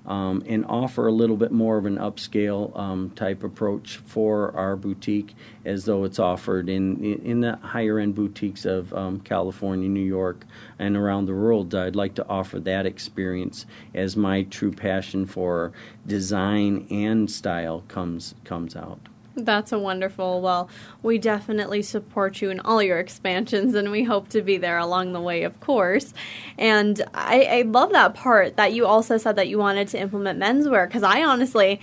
[0.06, 4.76] um, and offer a little bit more of an upscale um, type approach for our
[4.76, 10.00] boutique as though it's offered in, in the higher end boutiques of um, California, New
[10.00, 10.46] York,
[10.80, 11.74] and around the world.
[11.76, 15.72] I'd like to offer that experience as my true passion for
[16.06, 19.11] design and style comes comes out.
[19.36, 20.42] That's a wonderful.
[20.42, 20.70] Well,
[21.02, 25.14] we definitely support you in all your expansions, and we hope to be there along
[25.14, 26.14] the way, of course.
[26.58, 30.40] And I, I love that part that you also said that you wanted to implement
[30.40, 31.80] menswear because I honestly.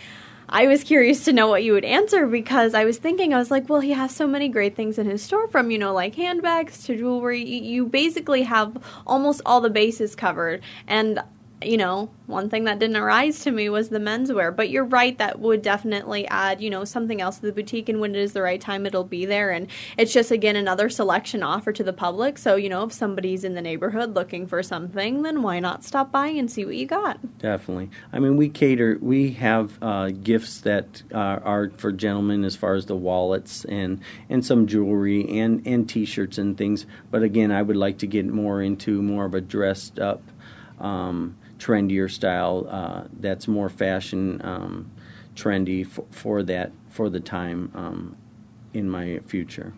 [0.51, 3.51] I was curious to know what you would answer because I was thinking, I was
[3.51, 6.15] like, well, he has so many great things in his store from, you know, like
[6.15, 7.45] handbags to jewelry.
[7.45, 10.63] You basically have almost all the bases covered.
[10.87, 11.21] And
[11.63, 14.55] you know, one thing that didn't arise to me was the menswear.
[14.55, 17.89] But you're right, that would definitely add, you know, something else to the boutique.
[17.89, 19.51] And when it is the right time, it'll be there.
[19.51, 22.39] And it's just, again, another selection offer to the public.
[22.39, 26.13] So, you know, if somebody's in the neighborhood looking for something, then why not stop
[26.13, 27.39] by and see what you got?
[27.39, 27.91] Definitely.
[28.13, 32.75] I mean, we cater, we have uh, gifts that uh, are for gentlemen as far
[32.75, 36.85] as the wallets and, and some jewelry and, and t shirts and things.
[37.11, 40.23] But again, I would like to get more into more of a dressed up.
[40.79, 44.91] Um, trendier style uh, that's more fashion um,
[45.35, 48.17] trendy for, for, that for the time um,
[48.73, 49.73] in my future.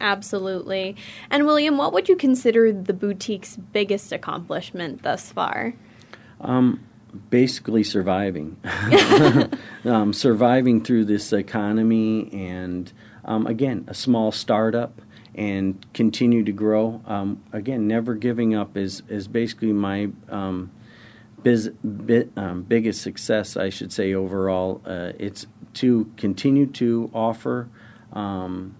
[0.00, 0.96] Absolutely.
[1.30, 5.74] And William, what would you consider the boutique's biggest accomplishment thus far?
[6.40, 6.84] Um,
[7.30, 8.56] basically surviving,
[9.84, 12.92] um, surviving through this economy, and
[13.24, 15.00] um, again, a small startup
[15.34, 17.00] and continue to grow.
[17.06, 20.70] Um, again, never giving up is is basically my um,
[21.42, 21.70] biz,
[22.36, 24.80] um, biggest success, I should say, overall.
[24.84, 27.68] Uh, it's to continue to offer
[28.12, 28.74] um,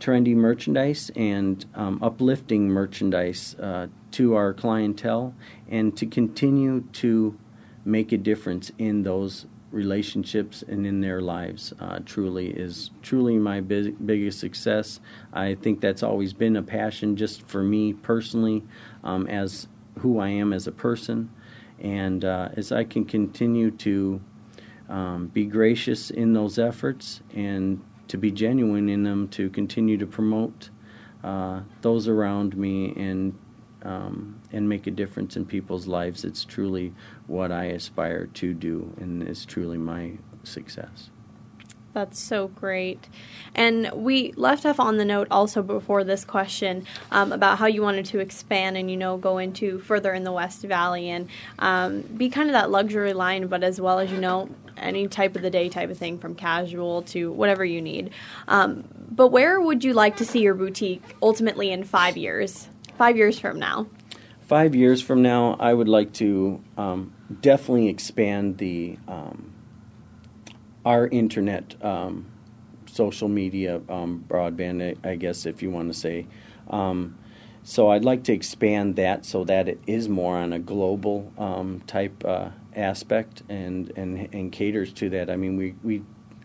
[0.00, 5.34] trendy merchandise and um, uplifting merchandise uh, to our clientele
[5.68, 7.38] and to continue to
[7.84, 13.58] make a difference in those relationships and in their lives uh, truly is truly my
[13.60, 15.00] biggest success
[15.32, 18.62] i think that's always been a passion just for me personally
[19.02, 19.66] um, as
[20.00, 21.30] who i am as a person
[21.82, 24.20] and uh, as I can continue to
[24.88, 30.06] um, be gracious in those efforts and to be genuine in them, to continue to
[30.06, 30.70] promote
[31.24, 33.36] uh, those around me and
[33.84, 36.94] um, and make a difference in people's lives, it's truly
[37.26, 40.12] what I aspire to do, and it's truly my
[40.44, 41.11] success.
[41.94, 43.06] That's so great.
[43.54, 47.82] And we left off on the note also before this question um, about how you
[47.82, 51.28] wanted to expand and, you know, go into further in the West Valley and
[51.58, 55.36] um, be kind of that luxury line, but as well as, you know, any type
[55.36, 58.10] of the day type of thing from casual to whatever you need.
[58.48, 62.68] Um, but where would you like to see your boutique ultimately in five years?
[62.96, 63.86] Five years from now?
[64.40, 69.52] Five years from now, I would like to um, definitely expand the um,
[70.84, 72.26] our internet, um,
[72.86, 76.26] social media, um, broadband, I guess, if you want to say.
[76.68, 77.18] Um,
[77.64, 81.80] so I'd like to expand that so that it is more on a global um,
[81.86, 85.30] type uh, aspect and, and and caters to that.
[85.30, 86.02] I mean, we, we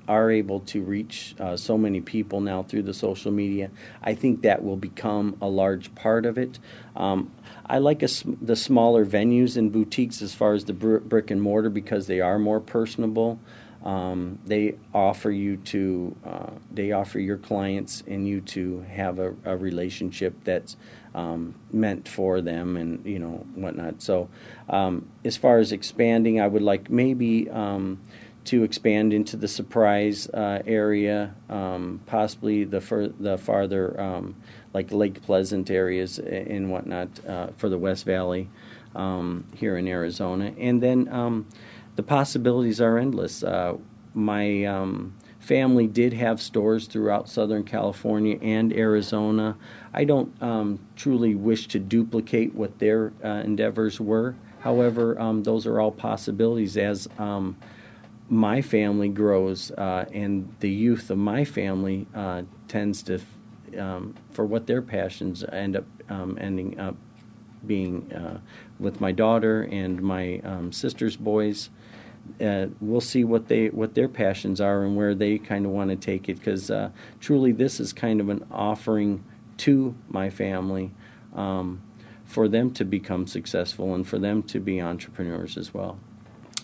[0.08, 3.70] are able to reach uh, so many people now through the social media.
[4.02, 6.60] I think that will become a large part of it.
[6.96, 7.32] Um,
[7.66, 12.08] I like the smaller venues and boutiques as far as the brick and mortar because
[12.08, 13.40] they are more personable.
[13.84, 19.34] Um, they offer you to uh, they offer your clients and you to have a,
[19.46, 20.76] a relationship that's
[21.14, 24.02] um, meant for them and you know whatnot.
[24.02, 24.30] So
[24.70, 28.02] um, as far as expanding, I would like maybe um,
[28.46, 34.36] to expand into the Surprise uh, area, um, possibly the fur- the farther um,
[34.74, 38.50] like Lake Pleasant areas and whatnot uh, for the West Valley
[39.54, 41.08] here in Arizona, and then
[41.98, 43.44] the possibilities are endless.
[43.44, 43.76] Uh,
[44.14, 49.58] my um, family did have stores throughout Southern California and Arizona.
[49.94, 54.36] I don't um, truly wish to duplicate what their uh, endeavors were.
[54.60, 57.58] However, um, those are all possibilities as um,
[58.30, 63.20] my family grows uh, and the youth of my family uh, tends to,
[63.78, 66.96] um, for what their passions end up um, ending up
[67.66, 68.40] being uh,
[68.80, 70.42] with my daughter and my
[70.72, 71.70] sister's boys
[72.42, 75.90] uh, we'll see what they what their passions are and where they kind of want
[75.90, 79.24] to take it because uh, truly this is kind of an offering
[79.58, 80.92] to my family
[81.36, 81.82] um,
[82.26, 85.98] for them to become successful and for them to be entrepreneurs as well.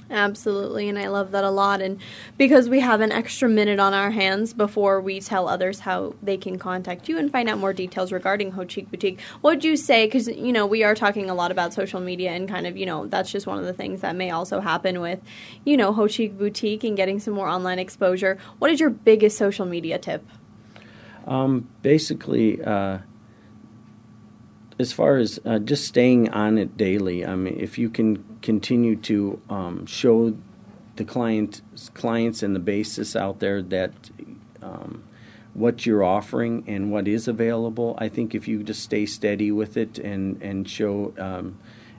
[0.09, 1.81] Absolutely, and I love that a lot.
[1.81, 1.99] And
[2.37, 6.37] because we have an extra minute on our hands before we tell others how they
[6.37, 9.77] can contact you and find out more details regarding Haute Chic Boutique, what would you
[9.77, 10.05] say?
[10.05, 12.85] Because, you know, we are talking a lot about social media and kind of, you
[12.85, 15.19] know, that's just one of the things that may also happen with,
[15.65, 18.37] you know, Haute Chic Boutique and getting some more online exposure.
[18.59, 20.23] What is your biggest social media tip?
[21.25, 22.99] Um, basically, uh,
[24.77, 28.95] as far as uh, just staying on it daily, I mean, if you can continue
[28.97, 30.35] to um, show
[30.97, 31.61] the client
[31.95, 34.11] clients and the basis out there that
[34.61, 35.03] um,
[35.55, 39.77] what you're offering and what is available, I think if you just stay steady with
[39.77, 41.57] it and and show um,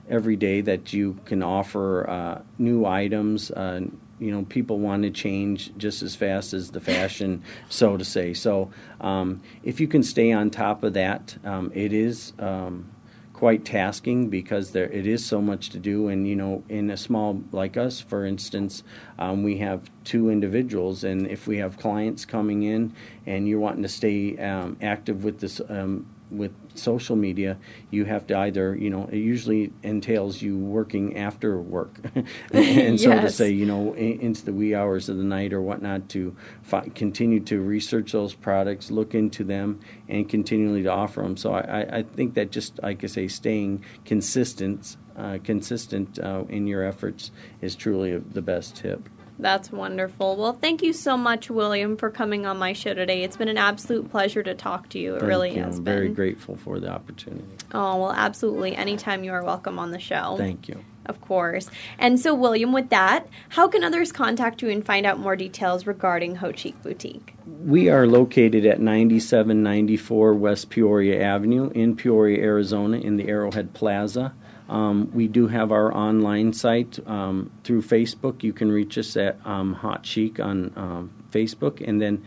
[0.09, 3.81] every day that you can offer uh, new items, uh,
[4.19, 8.33] you know people want to change just as fast as the fashion so to say.
[8.33, 8.71] So
[9.01, 12.89] um, if you can stay on top of that um, it is um,
[13.35, 16.07] quite tasking because there it is so much to do.
[16.07, 18.81] And you know in a small like us for instance
[19.19, 21.03] um, we have two individuals.
[21.03, 22.93] And if we have clients coming in
[23.25, 27.57] and you're wanting to stay um, active with this um, with social media,
[27.91, 31.99] you have to either, you know, it usually entails you working after work,
[32.51, 35.61] and so to say, you know, in, into the wee hours of the night or
[35.61, 41.21] whatnot, to fi- continue to research those products, look into them, and continually to offer
[41.21, 41.37] them.
[41.37, 46.67] So I, I think that just, like I say, staying consistent, uh, consistent uh, in
[46.67, 49.09] your efforts is truly the best tip.
[49.37, 50.37] That's wonderful.
[50.37, 53.23] Well, thank you so much, William, for coming on my show today.
[53.23, 55.15] It's been an absolute pleasure to talk to you.
[55.15, 55.61] It thank really you.
[55.61, 55.93] has I'm been.
[55.93, 57.43] very grateful for the opportunity.
[57.73, 58.75] Oh, well, absolutely.
[58.75, 60.35] Anytime you are welcome on the show.
[60.37, 60.83] Thank you.
[61.07, 61.69] Of course.
[61.99, 65.85] And so, William, with that, how can others contact you and find out more details
[65.85, 67.35] regarding Haute Chic Boutique?
[67.45, 74.33] We are located at 9794 West Peoria Avenue in Peoria, Arizona, in the Arrowhead Plaza.
[74.67, 78.43] Um, we do have our online site um, through Facebook.
[78.43, 82.23] You can reach us at um, Haute Chic on um, Facebook, and then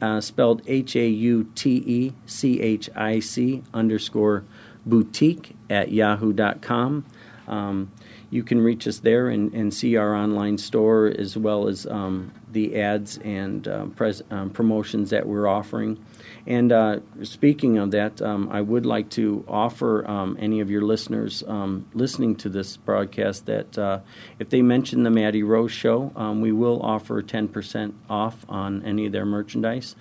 [0.00, 4.44] uh, spelled H A U T E C H I C underscore
[4.84, 7.04] boutique at yahoo.com.
[7.48, 7.90] Um,
[8.30, 12.32] you can reach us there and, and see our online store as well as um,
[12.50, 16.02] the ads and uh, pres- um, promotions that we're offering.
[16.46, 20.82] And uh, speaking of that, um, I would like to offer um, any of your
[20.82, 21.44] listeners
[21.92, 24.00] listening to this broadcast that uh,
[24.38, 29.12] if they mention the Maddie Rose Show, we will offer 10% off on any of
[29.12, 29.94] their merchandise.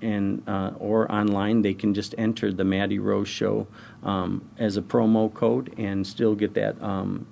[0.00, 3.66] And uh, or online, they can just enter the Maddie Rose Show
[4.02, 6.76] um, as a promo code and still get that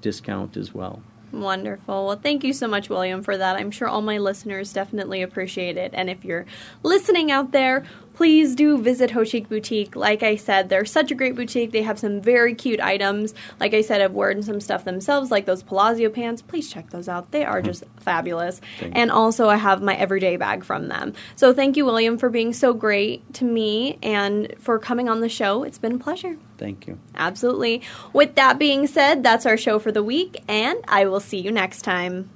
[0.01, 1.03] discount as well.
[1.33, 2.07] Wonderful.
[2.07, 3.57] Well, thank you so much, William, for that.
[3.57, 5.91] I'm sure all my listeners definitely appreciate it.
[5.93, 6.47] And if you're
[6.83, 9.97] listening out there, please do visit Haute Chic Boutique.
[9.97, 11.73] Like I said, they're such a great boutique.
[11.73, 13.35] They have some very cute items.
[13.61, 16.41] Like I said, I've worn some stuff themselves, like those Palazzo pants.
[16.41, 17.33] Please check those out.
[17.33, 18.61] They are just fabulous.
[18.81, 21.13] And also, I have my everyday bag from them.
[21.35, 25.29] So thank you, William, for being so great to me and for coming on the
[25.29, 25.65] show.
[25.65, 26.39] It's been a pleasure.
[26.59, 26.99] Thank you.
[27.15, 27.83] Absolutely.
[28.13, 31.53] With that being said, that's our show for the week, and I will see you
[31.53, 32.31] next time.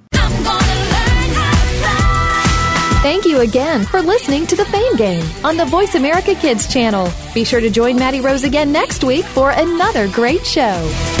[3.01, 7.11] Thank you again for listening to the Fame Game on the Voice America Kids channel.
[7.33, 11.20] Be sure to join Maddie Rose again next week for another great show.